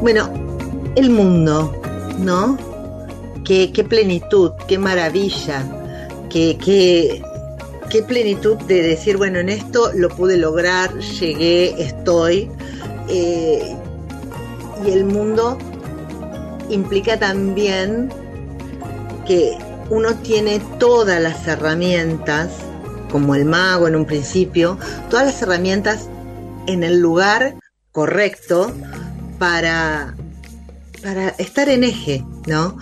Bueno, 0.00 0.30
el 0.96 1.10
mundo, 1.10 1.80
¿no? 2.18 2.58
Qué, 3.44 3.70
qué 3.72 3.84
plenitud, 3.84 4.52
qué 4.66 4.78
maravilla, 4.78 5.62
qué, 6.30 6.58
qué, 6.58 7.22
qué 7.90 8.02
plenitud 8.02 8.56
de 8.56 8.82
decir, 8.82 9.16
bueno, 9.18 9.38
en 9.38 9.50
esto 9.50 9.92
lo 9.94 10.08
pude 10.08 10.36
lograr, 10.38 10.98
llegué, 10.98 11.74
estoy. 11.82 12.50
Eh, 13.08 13.76
y 14.86 14.90
el 14.90 15.04
mundo 15.04 15.58
implica 16.70 17.18
también 17.18 18.10
que 19.26 19.58
uno 19.90 20.14
tiene 20.16 20.60
todas 20.78 21.20
las 21.20 21.46
herramientas, 21.46 22.50
como 23.10 23.34
el 23.34 23.44
mago 23.44 23.88
en 23.88 23.96
un 23.96 24.06
principio, 24.06 24.78
todas 25.08 25.26
las 25.26 25.42
herramientas 25.42 26.08
en 26.66 26.82
el 26.84 27.00
lugar 27.00 27.56
correcto 27.92 28.72
para, 29.38 30.14
para 31.02 31.28
estar 31.30 31.68
en 31.68 31.84
eje, 31.84 32.24
¿no? 32.46 32.78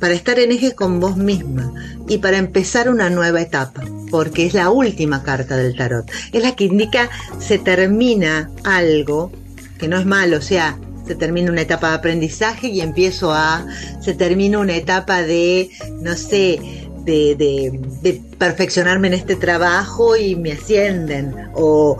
Para 0.00 0.14
estar 0.14 0.38
en 0.38 0.52
eje 0.52 0.74
con 0.74 1.00
vos 1.00 1.16
misma 1.16 1.72
y 2.08 2.18
para 2.18 2.36
empezar 2.36 2.88
una 2.88 3.10
nueva 3.10 3.40
etapa, 3.40 3.82
porque 4.10 4.46
es 4.46 4.54
la 4.54 4.70
última 4.70 5.22
carta 5.22 5.56
del 5.56 5.76
tarot. 5.76 6.10
Es 6.32 6.42
la 6.42 6.54
que 6.54 6.64
indica 6.64 7.08
se 7.38 7.58
termina 7.58 8.50
algo 8.64 9.32
que 9.78 9.88
no 9.88 9.98
es 9.98 10.06
malo, 10.06 10.38
o 10.38 10.42
sea, 10.42 10.78
se 11.06 11.14
termina 11.14 11.50
una 11.50 11.62
etapa 11.62 11.90
de 11.90 11.96
aprendizaje 11.96 12.68
y 12.68 12.80
empiezo 12.80 13.32
a, 13.32 13.66
se 14.00 14.14
termina 14.14 14.58
una 14.58 14.74
etapa 14.74 15.22
de, 15.22 15.70
no 16.00 16.14
sé, 16.16 16.83
de, 17.04 18.20
perfeccionarme 18.38 19.08
en 19.08 19.14
este 19.14 19.36
trabajo 19.36 20.16
y 20.16 20.36
me 20.36 20.52
ascienden, 20.52 21.34
o, 21.54 21.98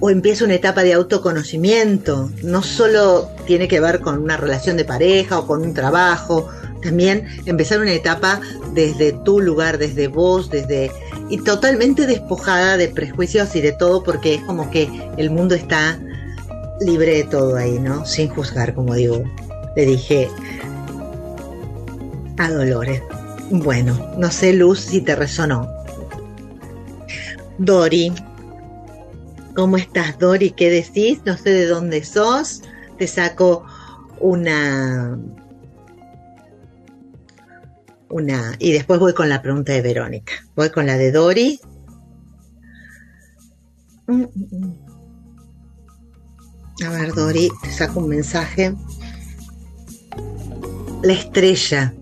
o 0.00 0.10
empiezo 0.10 0.44
una 0.44 0.54
etapa 0.54 0.82
de 0.82 0.92
autoconocimiento. 0.92 2.30
No 2.42 2.62
solo 2.62 3.30
tiene 3.46 3.68
que 3.68 3.80
ver 3.80 4.00
con 4.00 4.22
una 4.22 4.36
relación 4.36 4.76
de 4.76 4.84
pareja 4.84 5.38
o 5.38 5.46
con 5.46 5.62
un 5.62 5.74
trabajo, 5.74 6.48
también 6.82 7.26
empezar 7.46 7.80
una 7.80 7.92
etapa 7.92 8.40
desde 8.74 9.12
tu 9.12 9.40
lugar, 9.40 9.78
desde 9.78 10.08
vos, 10.08 10.50
desde 10.50 10.92
y 11.30 11.38
totalmente 11.38 12.06
despojada 12.06 12.76
de 12.76 12.88
prejuicios 12.88 13.56
y 13.56 13.62
de 13.62 13.72
todo 13.72 14.02
porque 14.04 14.34
es 14.34 14.42
como 14.42 14.70
que 14.70 14.88
el 15.16 15.30
mundo 15.30 15.54
está 15.54 15.98
libre 16.80 17.16
de 17.16 17.24
todo 17.24 17.56
ahí, 17.56 17.78
¿no? 17.78 18.04
Sin 18.04 18.28
juzgar, 18.28 18.74
como 18.74 18.94
digo. 18.94 19.24
Le 19.74 19.86
dije 19.86 20.28
a 22.38 22.50
Dolores. 22.50 23.00
Bueno, 23.50 24.14
no 24.16 24.30
sé, 24.30 24.52
Luz, 24.54 24.80
si 24.80 25.00
te 25.00 25.14
resonó. 25.14 25.68
Dori, 27.58 28.12
¿cómo 29.54 29.76
estás, 29.76 30.18
Dori? 30.18 30.50
¿Qué 30.50 30.70
decís? 30.70 31.20
No 31.24 31.36
sé 31.36 31.50
de 31.50 31.66
dónde 31.66 32.04
sos. 32.04 32.62
Te 32.98 33.06
saco 33.06 33.64
una. 34.20 35.18
Una. 38.08 38.56
Y 38.58 38.72
después 38.72 38.98
voy 38.98 39.14
con 39.14 39.28
la 39.28 39.42
pregunta 39.42 39.72
de 39.72 39.82
Verónica. 39.82 40.32
Voy 40.56 40.70
con 40.70 40.86
la 40.86 40.96
de 40.96 41.12
Dori. 41.12 41.60
Mm, 44.06 44.22
mm, 44.22 44.28
mm. 44.50 44.84
A 46.86 46.90
ver, 46.90 47.14
Dori, 47.14 47.50
te 47.62 47.70
saco 47.70 48.00
un 48.00 48.08
mensaje. 48.08 48.74
La 51.02 51.12
estrella. 51.12 51.94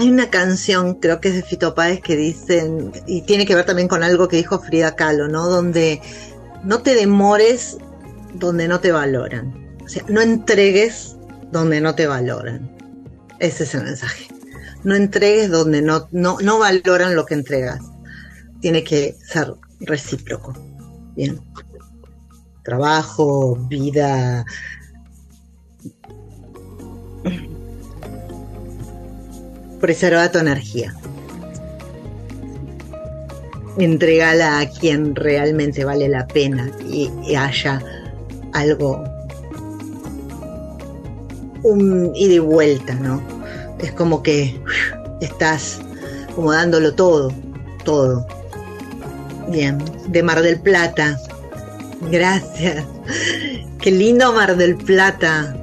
Hay 0.00 0.08
una 0.08 0.30
canción, 0.30 0.94
creo 0.94 1.20
que 1.20 1.28
es 1.28 1.34
de 1.34 1.42
Fito 1.42 1.74
Páez, 1.74 2.00
que 2.00 2.16
dicen, 2.16 2.90
y 3.06 3.20
tiene 3.20 3.44
que 3.44 3.54
ver 3.54 3.66
también 3.66 3.86
con 3.86 4.02
algo 4.02 4.28
que 4.28 4.38
dijo 4.38 4.58
Frida 4.58 4.96
Kahlo, 4.96 5.28
¿no? 5.28 5.46
Donde 5.46 6.00
no 6.64 6.80
te 6.80 6.94
demores 6.94 7.76
donde 8.32 8.66
no 8.66 8.80
te 8.80 8.92
valoran. 8.92 9.76
O 9.84 9.88
sea, 9.90 10.02
no 10.08 10.22
entregues 10.22 11.16
donde 11.52 11.82
no 11.82 11.94
te 11.96 12.06
valoran. 12.06 12.74
Ese 13.40 13.64
es 13.64 13.74
el 13.74 13.84
mensaje. 13.84 14.26
No 14.84 14.94
entregues 14.94 15.50
donde 15.50 15.82
no, 15.82 16.08
no, 16.12 16.38
no 16.40 16.58
valoran 16.58 17.14
lo 17.14 17.26
que 17.26 17.34
entregas. 17.34 17.80
Tiene 18.62 18.82
que 18.82 19.18
ser 19.22 19.52
recíproco. 19.80 20.54
Bien. 21.14 21.38
Trabajo, 22.64 23.54
vida. 23.68 24.46
Preserva 29.80 30.30
tu 30.30 30.38
energía. 30.38 30.94
Entregala 33.78 34.60
a 34.60 34.68
quien 34.68 35.14
realmente 35.14 35.84
vale 35.84 36.08
la 36.08 36.26
pena 36.26 36.70
y, 36.88 37.10
y 37.26 37.34
haya 37.36 37.82
algo 38.52 39.02
un 41.62 42.12
ida 42.14 42.34
y 42.34 42.38
vuelta, 42.38 42.94
¿no? 42.94 43.22
Es 43.78 43.92
como 43.92 44.22
que 44.22 44.60
estás 45.20 45.80
como 46.34 46.52
dándolo 46.52 46.94
todo, 46.94 47.32
todo. 47.84 48.26
Bien, 49.48 49.78
de 50.08 50.22
Mar 50.22 50.42
del 50.42 50.60
Plata. 50.60 51.18
Gracias. 52.10 52.84
Qué 53.80 53.90
lindo 53.90 54.32
Mar 54.32 54.56
del 54.56 54.76
Plata. 54.76 55.56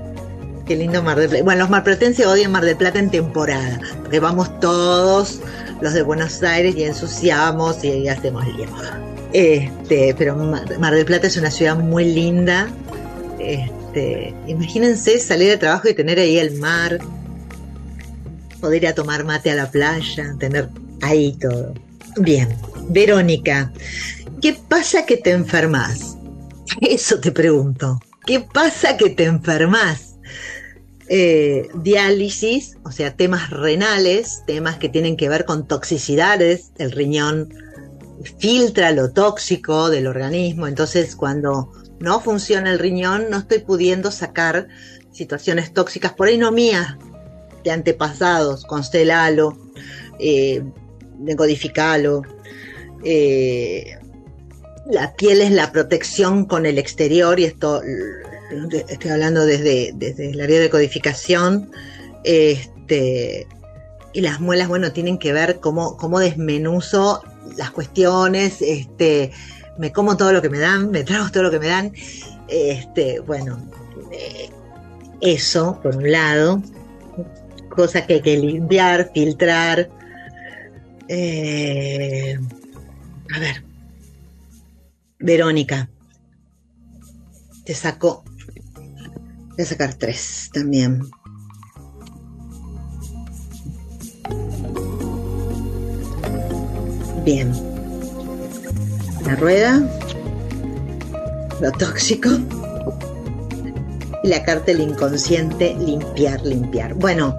Qué 0.67 0.75
lindo 0.75 1.01
Mar 1.01 1.17
del 1.17 1.29
Plata. 1.29 1.43
Bueno, 1.45 1.61
los 1.61 1.69
marplatenses 1.69 2.25
odian 2.25 2.51
Mar 2.51 2.65
del 2.65 2.75
Plata 2.75 2.99
en 2.99 3.09
temporada, 3.09 3.79
porque 4.01 4.19
vamos 4.19 4.59
todos 4.59 5.39
los 5.79 5.93
de 5.93 6.01
Buenos 6.01 6.43
Aires 6.43 6.75
y 6.75 6.83
ensuciamos 6.83 7.83
y 7.85 8.09
hacemos 8.09 8.45
lío. 8.45 8.67
Este, 9.31 10.13
pero 10.17 10.35
Mar, 10.35 10.77
Mar 10.77 10.93
del 10.93 11.05
Plata 11.05 11.27
es 11.27 11.37
una 11.37 11.51
ciudad 11.51 11.77
muy 11.77 12.03
linda. 12.03 12.67
Este, 13.39 14.33
imagínense 14.47 15.19
salir 15.19 15.47
de 15.47 15.57
trabajo 15.57 15.87
y 15.87 15.93
tener 15.93 16.19
ahí 16.19 16.37
el 16.37 16.59
mar, 16.59 16.99
poder 18.59 18.83
ir 18.83 18.89
a 18.89 18.93
tomar 18.95 19.23
mate 19.23 19.51
a 19.51 19.55
la 19.55 19.71
playa, 19.71 20.35
tener 20.37 20.69
ahí 21.01 21.31
todo. 21.39 21.73
Bien, 22.17 22.49
Verónica, 22.89 23.71
¿qué 24.41 24.57
pasa 24.67 25.05
que 25.05 25.15
te 25.15 25.31
enfermas? 25.31 26.17
Eso 26.81 27.21
te 27.21 27.31
pregunto. 27.31 28.01
¿Qué 28.25 28.41
pasa 28.41 28.97
que 28.97 29.11
te 29.11 29.23
enfermas? 29.23 30.06
Eh, 31.09 31.69
diálisis, 31.73 32.77
o 32.83 32.91
sea, 32.91 33.15
temas 33.15 33.49
renales, 33.49 34.43
temas 34.45 34.77
que 34.77 34.89
tienen 34.89 35.15
que 35.15 35.29
ver 35.29 35.45
con 35.45 35.65
toxicidades, 35.65 36.71
el 36.77 36.91
riñón 36.91 37.53
filtra 38.39 38.91
lo 38.91 39.11
tóxico 39.11 39.89
del 39.89 40.07
organismo, 40.07 40.67
entonces 40.67 41.15
cuando 41.15 41.71
no 41.99 42.19
funciona 42.19 42.71
el 42.71 42.79
riñón 42.79 43.27
no 43.29 43.37
estoy 43.37 43.59
pudiendo 43.59 44.11
sacar 44.11 44.67
situaciones 45.11 45.73
tóxicas, 45.73 46.11
por 46.13 46.27
ahí 46.27 46.37
no 46.37 46.51
mías, 46.51 46.97
de 47.63 47.71
antepasados, 47.71 48.65
constelalo, 48.65 49.57
eh. 50.19 50.63
Eh, 53.03 53.97
la 54.89 55.15
piel 55.15 55.41
es 55.41 55.51
la 55.51 55.71
protección 55.71 56.45
con 56.45 56.65
el 56.65 56.77
exterior 56.77 57.39
y 57.39 57.45
esto 57.45 57.81
estoy 58.89 59.11
hablando 59.11 59.45
desde, 59.45 59.91
desde 59.95 60.33
la 60.33 60.45
vía 60.45 60.59
de 60.59 60.69
codificación. 60.69 61.71
Este, 62.23 63.47
y 64.13 64.21
las 64.21 64.39
muelas, 64.39 64.67
bueno, 64.67 64.91
tienen 64.91 65.17
que 65.17 65.33
ver 65.33 65.59
cómo, 65.59 65.97
cómo 65.97 66.19
desmenuzo 66.19 67.21
las 67.55 67.71
cuestiones, 67.71 68.61
este, 68.61 69.31
me 69.77 69.91
como 69.91 70.17
todo 70.17 70.33
lo 70.33 70.41
que 70.41 70.49
me 70.49 70.59
dan, 70.59 70.91
me 70.91 71.03
trago 71.03 71.29
todo 71.31 71.43
lo 71.43 71.51
que 71.51 71.59
me 71.59 71.67
dan. 71.67 71.93
Este, 72.47 73.19
bueno, 73.19 73.59
eh, 74.11 74.49
eso 75.21 75.79
por 75.81 75.95
un 75.95 76.11
lado, 76.11 76.61
cosa 77.69 78.05
que 78.05 78.15
hay 78.15 78.21
que 78.21 78.37
limpiar, 78.37 79.11
filtrar. 79.13 79.89
Eh, 81.07 82.37
a 83.33 83.39
ver, 83.39 83.63
Verónica, 85.19 85.89
te 87.63 87.73
saco, 87.73 88.23
voy 89.57 89.63
a 89.63 89.67
sacar 89.67 89.93
tres 89.95 90.49
también. 90.53 91.01
Bien. 97.25 97.51
La 99.25 99.35
rueda, 99.35 99.81
lo 101.59 101.71
tóxico 101.71 102.29
y 104.23 104.27
la 104.27 104.43
carta 104.43 104.65
del 104.67 104.81
inconsciente, 104.81 105.75
limpiar, 105.75 106.45
limpiar. 106.45 106.93
Bueno, 106.93 107.35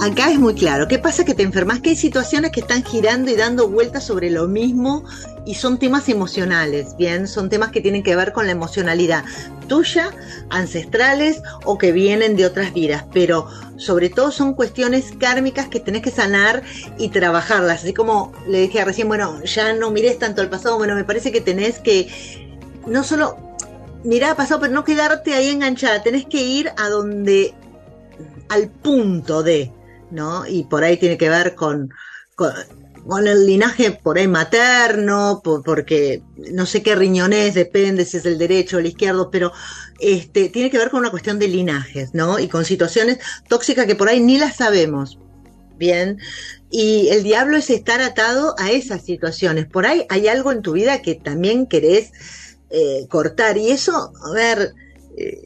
acá 0.00 0.32
es 0.32 0.38
muy 0.38 0.54
claro. 0.54 0.88
¿Qué 0.88 0.98
pasa 0.98 1.24
que 1.24 1.34
te 1.34 1.42
enfermas? 1.42 1.80
Que 1.80 1.90
hay 1.90 1.96
situaciones 1.96 2.50
que 2.50 2.60
están 2.60 2.82
girando 2.82 3.30
y 3.30 3.36
dando 3.36 3.68
vueltas 3.68 4.04
sobre 4.04 4.30
lo 4.30 4.48
mismo 4.48 5.04
y 5.44 5.54
son 5.54 5.78
temas 5.78 6.08
emocionales, 6.08 6.96
¿bien? 6.96 7.28
Son 7.28 7.48
temas 7.50 7.70
que 7.70 7.82
tienen 7.82 8.02
que 8.02 8.16
ver 8.16 8.32
con 8.32 8.46
la 8.46 8.52
emocionalidad 8.52 9.24
tuya, 9.68 10.10
ancestrales 10.50 11.40
o 11.64 11.78
que 11.78 11.92
vienen 11.92 12.36
de 12.36 12.46
otras 12.46 12.72
vidas, 12.72 13.04
pero 13.12 13.46
sobre 13.76 14.10
todo 14.10 14.32
son 14.32 14.54
cuestiones 14.54 15.12
kármicas 15.18 15.68
que 15.68 15.78
tenés 15.78 16.02
que 16.02 16.10
sanar 16.10 16.62
y 16.98 17.10
trabajarlas. 17.10 17.82
Así 17.82 17.94
como 17.94 18.32
le 18.48 18.62
dije 18.62 18.84
recién, 18.84 19.06
bueno, 19.08 19.42
ya 19.44 19.72
no 19.74 19.90
mires 19.90 20.18
tanto 20.18 20.42
al 20.42 20.50
pasado, 20.50 20.78
bueno, 20.78 20.94
me 20.94 21.04
parece 21.04 21.30
que 21.30 21.40
tenés 21.40 21.78
que 21.78 22.08
no 22.86 23.04
solo 23.04 23.36
mirar 24.04 24.30
al 24.30 24.36
pasado, 24.36 24.60
pero 24.60 24.72
no 24.72 24.84
quedarte 24.84 25.34
ahí 25.34 25.50
enganchada, 25.50 26.02
tenés 26.02 26.26
que 26.26 26.42
ir 26.42 26.72
a 26.76 26.88
donde, 26.88 27.54
al 28.48 28.68
punto 28.68 29.42
de, 29.42 29.72
¿no? 30.10 30.46
Y 30.46 30.64
por 30.64 30.84
ahí 30.84 30.96
tiene 30.96 31.18
que 31.18 31.28
ver 31.28 31.54
con, 31.54 31.90
con 32.34 32.52
con 33.08 33.26
el 33.26 33.46
linaje 33.46 33.92
por 33.92 34.18
ahí 34.18 34.28
materno, 34.28 35.40
por, 35.42 35.64
porque 35.64 36.22
no 36.52 36.66
sé 36.66 36.82
qué 36.82 36.94
riñones, 36.94 37.54
depende 37.54 38.04
si 38.04 38.18
es 38.18 38.26
el 38.26 38.36
derecho 38.36 38.76
o 38.76 38.80
el 38.80 38.86
izquierdo, 38.86 39.30
pero 39.30 39.50
este, 39.98 40.50
tiene 40.50 40.70
que 40.70 40.76
ver 40.76 40.90
con 40.90 41.00
una 41.00 41.10
cuestión 41.10 41.38
de 41.38 41.48
linajes, 41.48 42.12
¿no? 42.12 42.38
Y 42.38 42.48
con 42.48 42.66
situaciones 42.66 43.18
tóxicas 43.48 43.86
que 43.86 43.94
por 43.94 44.10
ahí 44.10 44.20
ni 44.20 44.36
las 44.36 44.56
sabemos. 44.56 45.18
Bien, 45.78 46.18
y 46.70 47.08
el 47.08 47.22
diablo 47.22 47.56
es 47.56 47.70
estar 47.70 48.02
atado 48.02 48.54
a 48.58 48.70
esas 48.72 49.04
situaciones. 49.04 49.66
Por 49.66 49.86
ahí 49.86 50.04
hay 50.10 50.28
algo 50.28 50.52
en 50.52 50.60
tu 50.60 50.72
vida 50.72 51.00
que 51.00 51.14
también 51.14 51.66
querés 51.66 52.12
eh, 52.68 53.06
cortar. 53.08 53.56
Y 53.56 53.70
eso, 53.70 54.12
a 54.22 54.34
ver, 54.34 54.74
eh, 55.16 55.44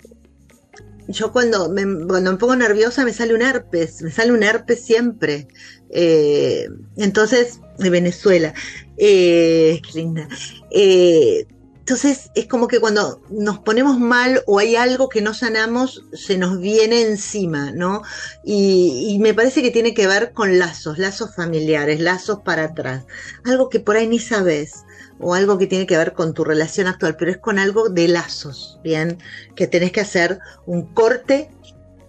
yo 1.09 1.33
cuando 1.33 1.69
me, 1.69 1.83
cuando 2.07 2.33
me 2.33 2.39
pongo 2.39 2.57
nerviosa 2.57 3.05
me 3.05 3.13
sale 3.13 3.35
un 3.35 3.43
herpes, 3.43 4.03
me 4.03 4.11
sale 4.11 4.33
un 4.33 4.43
herpes 4.43 4.85
siempre. 4.85 5.49
Eh, 5.91 6.69
entonces, 6.97 7.61
de 7.79 7.91
Venezuela, 7.91 8.55
eh, 8.97 9.81
qué 9.83 9.99
linda. 9.99 10.29
Eh, 10.71 11.47
entonces 11.81 12.31
es 12.37 12.47
como 12.47 12.69
que 12.69 12.79
cuando 12.79 13.21
nos 13.29 13.59
ponemos 13.59 13.99
mal 13.99 14.43
o 14.47 14.61
hay 14.61 14.77
algo 14.77 15.09
que 15.09 15.21
no 15.21 15.35
sanamos, 15.35 16.05
se 16.13 16.39
nos 16.39 16.61
viene 16.61 17.03
encima, 17.03 17.73
¿no? 17.73 18.03
Y, 18.45 19.09
y, 19.09 19.19
me 19.19 19.35
parece 19.35 19.63
que 19.63 19.73
tiene 19.73 19.93
que 19.93 20.07
ver 20.07 20.33
con 20.33 20.61
lazos, 20.61 20.99
lazos 20.99 21.35
familiares, 21.35 21.99
lazos 21.99 22.41
para 22.45 22.65
atrás. 22.67 23.05
Algo 23.45 23.69
que 23.69 23.81
por 23.81 23.97
ahí 23.97 24.07
ni 24.07 24.21
sabes, 24.21 24.85
o 25.23 25.35
algo 25.35 25.57
que 25.57 25.67
tiene 25.67 25.87
que 25.87 25.97
ver 25.97 26.13
con 26.13 26.35
tu 26.35 26.45
relación 26.45 26.89
actual, 26.89 27.17
pero 27.17 27.31
es 27.31 27.39
con 27.39 27.59
algo 27.59 27.89
de 27.89 28.09
lazos, 28.09 28.79
¿bien? 28.83 29.19
Que 29.55 29.67
tenés 29.67 29.93
que 29.93 30.01
hacer 30.01 30.41
un 30.67 30.93
corte 30.93 31.49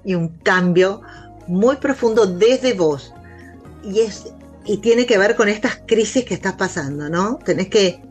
y 0.03 0.15
un 0.15 0.29
cambio 0.39 1.01
muy 1.47 1.77
profundo 1.77 2.25
desde 2.25 2.73
vos. 2.73 3.13
Y, 3.83 3.99
es, 3.99 4.25
y 4.65 4.77
tiene 4.77 5.05
que 5.05 5.17
ver 5.17 5.35
con 5.35 5.47
estas 5.47 5.79
crisis 5.85 6.25
que 6.25 6.33
estás 6.33 6.53
pasando, 6.53 7.09
¿no? 7.09 7.37
Tenés 7.45 7.67
que 7.67 8.01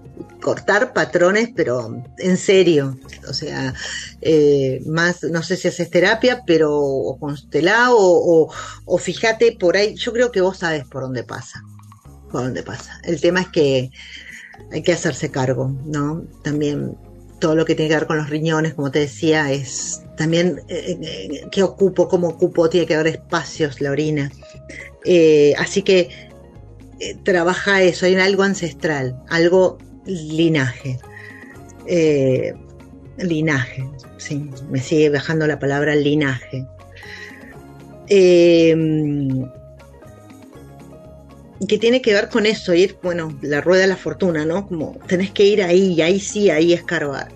cortar 0.40 0.92
patrones, 0.92 1.50
pero 1.54 2.02
en 2.18 2.36
serio. 2.36 2.98
O 3.28 3.32
sea, 3.32 3.74
eh, 4.20 4.82
más, 4.86 5.22
no 5.24 5.42
sé 5.42 5.56
si 5.56 5.68
haces 5.68 5.90
terapia, 5.90 6.42
pero 6.46 6.76
o 6.76 7.18
constelá 7.18 7.92
o, 7.92 7.96
o, 7.98 8.52
o, 8.84 8.98
fíjate 8.98 9.56
por 9.58 9.76
ahí. 9.76 9.94
Yo 9.94 10.12
creo 10.12 10.30
que 10.30 10.40
vos 10.40 10.58
sabes 10.58 10.84
por 10.84 11.02
dónde 11.02 11.24
pasa. 11.24 11.62
Por 12.30 12.42
dónde 12.42 12.62
pasa. 12.62 13.00
El 13.04 13.20
tema 13.20 13.40
es 13.42 13.48
que 13.48 13.90
hay 14.70 14.82
que 14.82 14.92
hacerse 14.92 15.30
cargo, 15.30 15.74
¿no? 15.86 16.22
También 16.42 16.96
todo 17.38 17.56
lo 17.56 17.64
que 17.64 17.74
tiene 17.74 17.88
que 17.88 17.96
ver 17.96 18.06
con 18.06 18.18
los 18.18 18.30
riñones, 18.30 18.74
como 18.74 18.90
te 18.90 19.00
decía, 19.00 19.50
es 19.50 20.02
también 20.16 20.60
eh, 20.68 20.96
eh, 21.02 21.46
qué 21.50 21.62
ocupo, 21.62 22.08
cómo 22.08 22.28
ocupo, 22.28 22.68
tiene 22.68 22.86
que 22.86 22.94
haber 22.94 23.08
espacios, 23.08 23.80
la 23.80 23.90
orina. 23.90 24.30
Eh, 25.04 25.52
así 25.58 25.82
que 25.82 26.08
eh, 27.00 27.16
trabaja 27.24 27.82
eso, 27.82 28.06
hay 28.06 28.14
algo 28.14 28.44
ancestral, 28.44 29.20
algo 29.28 29.78
linaje. 30.06 31.00
Eh, 31.86 32.54
linaje, 33.18 33.88
sí, 34.18 34.48
me 34.70 34.80
sigue 34.80 35.10
bajando 35.10 35.46
la 35.48 35.58
palabra 35.58 35.96
linaje. 35.96 36.64
Eh, 38.08 38.76
que 41.66 41.78
tiene 41.78 42.02
que 42.02 42.12
ver 42.12 42.28
con 42.28 42.46
eso, 42.46 42.74
ir, 42.74 42.98
bueno, 43.02 43.38
la 43.42 43.60
rueda 43.60 43.82
de 43.82 43.88
la 43.88 43.96
fortuna, 43.96 44.44
¿no? 44.44 44.66
Como 44.66 44.98
tenés 45.06 45.30
que 45.30 45.44
ir 45.44 45.62
ahí, 45.62 46.00
ahí 46.02 46.20
sí, 46.20 46.50
ahí 46.50 46.72
escarbar. 46.72 47.28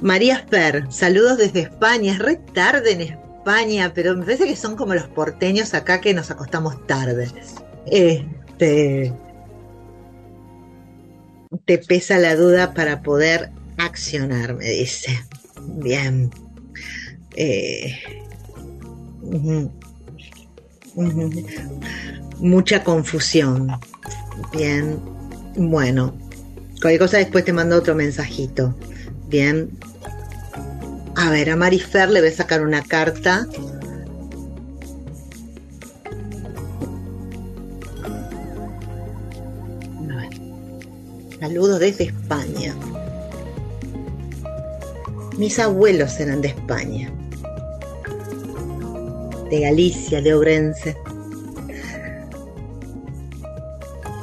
María 0.00 0.38
Sper, 0.38 0.86
saludos 0.90 1.38
desde 1.38 1.60
España, 1.60 2.12
es 2.12 2.18
re 2.18 2.36
tarde 2.36 2.92
en 2.92 3.00
España, 3.02 3.92
pero 3.94 4.16
me 4.16 4.24
parece 4.24 4.46
que 4.46 4.56
son 4.56 4.76
como 4.76 4.94
los 4.94 5.08
porteños 5.08 5.74
acá 5.74 6.00
que 6.00 6.14
nos 6.14 6.30
acostamos 6.30 6.86
tarde. 6.86 7.30
Este, 7.86 9.12
te 11.64 11.78
pesa 11.78 12.18
la 12.18 12.34
duda 12.36 12.74
para 12.74 13.02
poder 13.02 13.50
accionar, 13.76 14.54
me 14.54 14.70
dice. 14.70 15.20
Bien. 15.60 16.30
Eh, 17.36 17.98
mucha 22.38 22.84
confusión. 22.84 23.68
Bien. 24.52 24.98
Bueno. 25.56 26.14
Cualquier 26.80 27.00
cosa 27.00 27.18
después 27.18 27.44
te 27.44 27.52
mando 27.52 27.76
otro 27.76 27.94
mensajito. 27.94 28.74
Bien. 29.28 29.70
A 31.16 31.30
ver, 31.30 31.50
a 31.50 31.56
Marifer 31.56 32.08
le 32.08 32.20
voy 32.20 32.30
a 32.30 32.32
sacar 32.32 32.62
una 32.62 32.82
carta. 32.82 33.46
Saludos 41.40 41.80
desde 41.80 42.04
España. 42.04 42.74
Mis 45.38 45.58
abuelos 45.58 46.20
eran 46.20 46.42
de 46.42 46.48
España. 46.48 47.10
De 49.50 49.60
Galicia, 49.60 50.22
de 50.22 50.34
Ourense. 50.34 50.96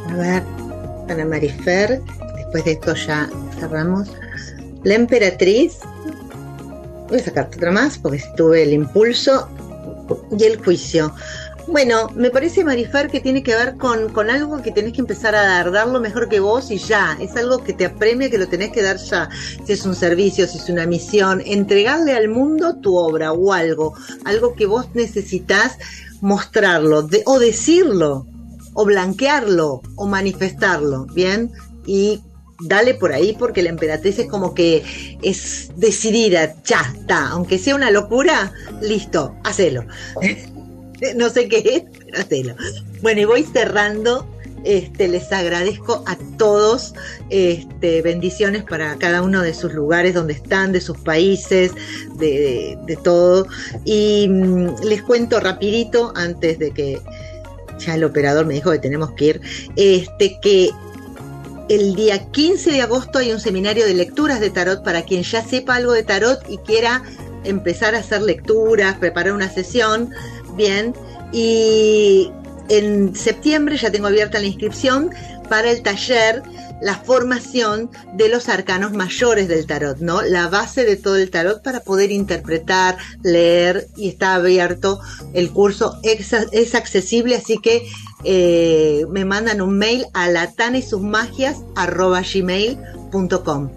A 0.10 0.16
ver, 0.16 0.44
Ana 1.10 1.26
Marifer. 1.26 2.02
Después 2.36 2.66
de 2.66 2.72
esto 2.72 2.96
ya 2.96 3.30
cerramos. 3.60 4.10
La 4.84 4.96
emperatriz. 4.96 5.80
Voy 7.10 7.20
a 7.20 7.24
sacarte 7.24 7.58
otra 7.58 7.72
más 7.72 7.98
porque 7.98 8.22
tuve 8.36 8.64
el 8.64 8.74
impulso 8.74 9.50
y 10.38 10.44
el 10.44 10.58
juicio. 10.64 11.14
Bueno, 11.68 12.10
me 12.16 12.30
parece, 12.30 12.64
Marifer, 12.64 13.10
que 13.10 13.20
tiene 13.20 13.44
que 13.44 13.54
ver 13.54 13.76
con, 13.76 14.10
con, 14.14 14.30
algo 14.30 14.62
que 14.62 14.72
tenés 14.72 14.94
que 14.94 15.02
empezar 15.02 15.36
a 15.36 15.44
dar, 15.44 15.72
darlo 15.72 16.00
mejor 16.00 16.30
que 16.30 16.40
vos 16.40 16.72
y 16.72 16.78
ya. 16.78 17.18
Es 17.20 17.36
algo 17.36 17.62
que 17.62 17.74
te 17.74 17.86
apremia, 17.86 18.30
que 18.30 18.38
lo 18.38 18.48
tenés 18.48 18.72
que 18.72 18.82
dar 18.82 18.96
ya. 18.98 19.30
Si 19.66 19.74
es 19.74 19.86
un 19.86 19.94
servicio, 19.94 20.48
si 20.48 20.60
es 20.60 20.70
una 20.70 20.86
misión, 20.86 21.42
entregarle 21.46 22.14
al 22.14 22.30
mundo 22.30 22.78
tu 22.78 22.96
obra 22.96 23.34
o 23.34 23.52
algo, 23.52 23.94
algo 24.24 24.56
que 24.56 24.66
vos 24.66 24.88
necesitas 24.94 25.78
mostrarlo 26.22 27.04
de, 27.04 27.24
o 27.26 27.38
decirlo, 27.38 28.26
o 28.74 28.86
blanquearlo, 28.86 29.82
o 29.98 30.06
manifestarlo, 30.08 31.06
¿bien? 31.08 31.52
Y 31.86 32.22
dale 32.62 32.94
por 32.94 33.12
ahí 33.12 33.36
porque 33.38 33.62
la 33.62 33.70
emperatriz 33.70 34.20
es 34.20 34.28
como 34.28 34.54
que 34.54 35.18
es 35.22 35.70
decidida, 35.76 36.56
ya 36.64 36.82
está, 36.96 37.28
aunque 37.28 37.60
sea 37.60 37.76
una 37.76 37.92
locura, 37.92 38.54
listo, 38.82 39.36
hacelo. 39.44 39.84
no 41.16 41.30
sé 41.30 41.48
qué 41.48 41.58
es, 41.60 41.84
pero 42.00 42.20
hacelo. 42.20 42.56
Bueno, 43.02 43.22
y 43.22 43.26
voy 43.26 43.44
cerrando. 43.44 44.28
Este, 44.64 45.08
les 45.08 45.32
agradezco 45.32 46.04
a 46.08 46.18
todos, 46.38 46.94
este, 47.30 48.02
bendiciones 48.02 48.64
para 48.64 48.98
cada 48.98 49.22
uno 49.22 49.42
de 49.42 49.54
sus 49.54 49.72
lugares 49.72 50.14
donde 50.14 50.34
están, 50.34 50.74
de 50.74 50.82
sus 50.82 50.98
países, 50.98 51.72
de, 52.16 52.78
de, 52.86 52.96
todo. 52.98 53.48
Y 53.86 54.28
mmm, 54.28 54.76
les 54.84 55.04
cuento 55.04 55.40
rapidito, 55.40 56.12
antes 56.16 56.60
de 56.60 56.72
que 56.72 57.00
ya 57.80 57.96
el 57.96 58.04
operador 58.04 58.46
me 58.46 58.56
dijo 58.56 58.72
que 58.72 58.80
tenemos 58.80 59.12
que 59.12 59.26
ir, 59.26 59.42
este, 59.78 60.38
que 60.42 60.72
el 61.70 61.96
día 61.96 62.30
15 62.32 62.72
de 62.72 62.82
agosto 62.82 63.20
hay 63.20 63.32
un 63.32 63.40
seminario 63.40 63.86
de 63.86 63.94
lecturas 63.94 64.40
de 64.40 64.50
tarot 64.50 64.84
para 64.84 65.04
quien 65.04 65.24
ya 65.24 65.46
sepa 65.46 65.76
algo 65.76 65.94
de 65.94 66.04
tarot 66.04 66.40
y 66.50 66.58
quiera 66.60 67.04
empezar 67.44 67.96
a 67.96 68.00
hacer 68.00 68.22
lecturas, 68.22 68.98
preparar 68.98 69.34
una 69.34 69.50
sesión, 69.50 70.12
bien. 70.58 70.94
Y 71.32 72.32
en 72.70 73.16
septiembre 73.16 73.78
ya 73.78 73.92
tengo 73.92 74.08
abierta 74.08 74.40
la 74.40 74.48
inscripción 74.48 75.12
para 75.48 75.72
el 75.72 75.82
taller 75.82 76.44
la 76.82 76.96
formación 76.96 77.90
de 78.14 78.30
los 78.30 78.50
arcanos 78.50 78.94
mayores 78.94 79.48
del 79.48 79.66
tarot, 79.66 79.98
¿no? 80.00 80.22
La 80.22 80.48
base 80.48 80.86
de 80.86 80.96
todo 80.96 81.16
el 81.18 81.32
tarot 81.32 81.64
para 81.64 81.80
poder 81.80 82.12
interpretar, 82.12 82.98
leer 83.24 83.88
y 83.96 84.10
está 84.10 84.36
abierto 84.36 85.00
el 85.34 85.52
curso, 85.52 86.00
es, 86.04 86.34
es 86.34 86.76
accesible, 86.76 87.36
así 87.36 87.58
que 87.58 87.88
eh, 88.24 89.06
me 89.10 89.26
mandan 89.26 89.62
un 89.62 89.78
mail 89.78 90.06
a 90.14 90.30
latana 90.30 90.78
y 90.78 90.82
sus 90.82 91.02
magias 91.02 91.58
arroba 91.76 92.22
gmail.com. 92.22 93.70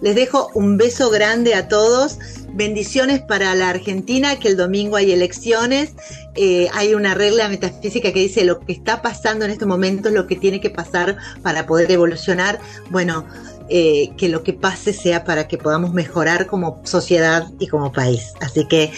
Les 0.00 0.14
dejo 0.14 0.50
un 0.54 0.76
beso 0.76 1.10
grande 1.10 1.54
a 1.54 1.66
todos. 1.66 2.18
Bendiciones 2.58 3.20
para 3.20 3.54
la 3.54 3.68
Argentina, 3.68 4.40
que 4.40 4.48
el 4.48 4.56
domingo 4.56 4.96
hay 4.96 5.12
elecciones. 5.12 5.92
Eh, 6.34 6.66
hay 6.74 6.92
una 6.92 7.14
regla 7.14 7.48
metafísica 7.48 8.12
que 8.12 8.18
dice 8.18 8.44
lo 8.44 8.58
que 8.58 8.72
está 8.72 9.00
pasando 9.00 9.44
en 9.44 9.52
este 9.52 9.64
momento 9.64 10.08
es 10.08 10.14
lo 10.16 10.26
que 10.26 10.34
tiene 10.34 10.60
que 10.60 10.68
pasar 10.68 11.18
para 11.40 11.66
poder 11.66 11.88
evolucionar. 11.92 12.58
Bueno, 12.90 13.24
eh, 13.68 14.10
que 14.16 14.28
lo 14.28 14.42
que 14.42 14.54
pase 14.54 14.92
sea 14.92 15.22
para 15.22 15.46
que 15.46 15.56
podamos 15.56 15.94
mejorar 15.94 16.48
como 16.48 16.82
sociedad 16.82 17.46
y 17.60 17.68
como 17.68 17.92
país. 17.92 18.32
Así 18.40 18.66
que 18.66 18.90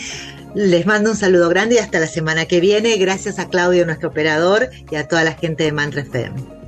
les 0.54 0.86
mando 0.86 1.10
un 1.10 1.16
saludo 1.18 1.50
grande 1.50 1.74
y 1.74 1.78
hasta 1.80 2.00
la 2.00 2.06
semana 2.06 2.46
que 2.46 2.60
viene. 2.60 2.96
Gracias 2.96 3.38
a 3.38 3.50
Claudio, 3.50 3.84
nuestro 3.84 4.08
operador, 4.08 4.70
y 4.90 4.96
a 4.96 5.06
toda 5.06 5.22
la 5.22 5.34
gente 5.34 5.64
de 5.64 5.72
Mantra 5.72 6.00
FM. 6.00 6.59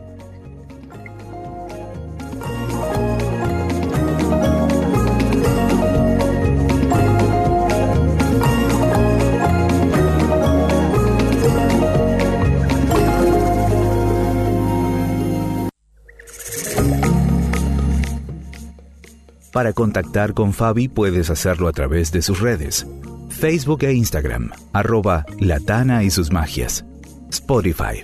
Para 19.53 19.73
contactar 19.75 20.33
con 20.33 20.55
Fabi 20.55 20.89
puedes 20.89 21.29
hacerlo 21.29 21.69
a 21.69 21.73
través 21.73 22.11
de 22.11 22.23
sus 22.23 22.41
redes. 22.41 22.87
Facebook 23.29 23.85
e 23.85 23.93
Instagram, 23.93 24.51
arroba 24.73 25.27
Latana 25.39 26.05
y 26.05 26.11
sus 26.11 26.33
magias. 26.33 26.87
Spotify, 27.29 28.03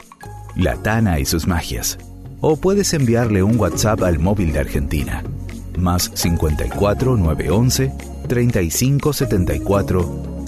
Latana 0.57 1.19
y 1.19 1.25
sus 1.25 1.47
magias. 1.47 1.97
O 2.43 2.57
puedes 2.57 2.93
enviarle 2.93 3.43
un 3.43 3.59
WhatsApp 3.59 4.03
al 4.03 4.19
móvil 4.19 4.53
de 4.53 4.59
Argentina. 4.59 5.25
Más 5.79 6.11
54 6.15 7.17
911 7.17 7.93
35 8.29 9.13
74 9.15 10.39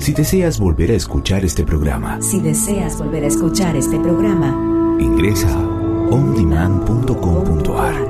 Si 0.00 0.14
deseas 0.14 0.58
volver 0.58 0.90
a 0.92 0.94
escuchar 0.94 1.44
este 1.44 1.62
programa, 1.62 2.22
Si 2.22 2.40
deseas 2.40 2.98
volver 2.98 3.24
a 3.24 3.26
escuchar 3.26 3.76
este 3.76 4.00
programa, 4.00 4.96
ingresa 4.98 5.54
ondemand.com.ar 6.10 8.09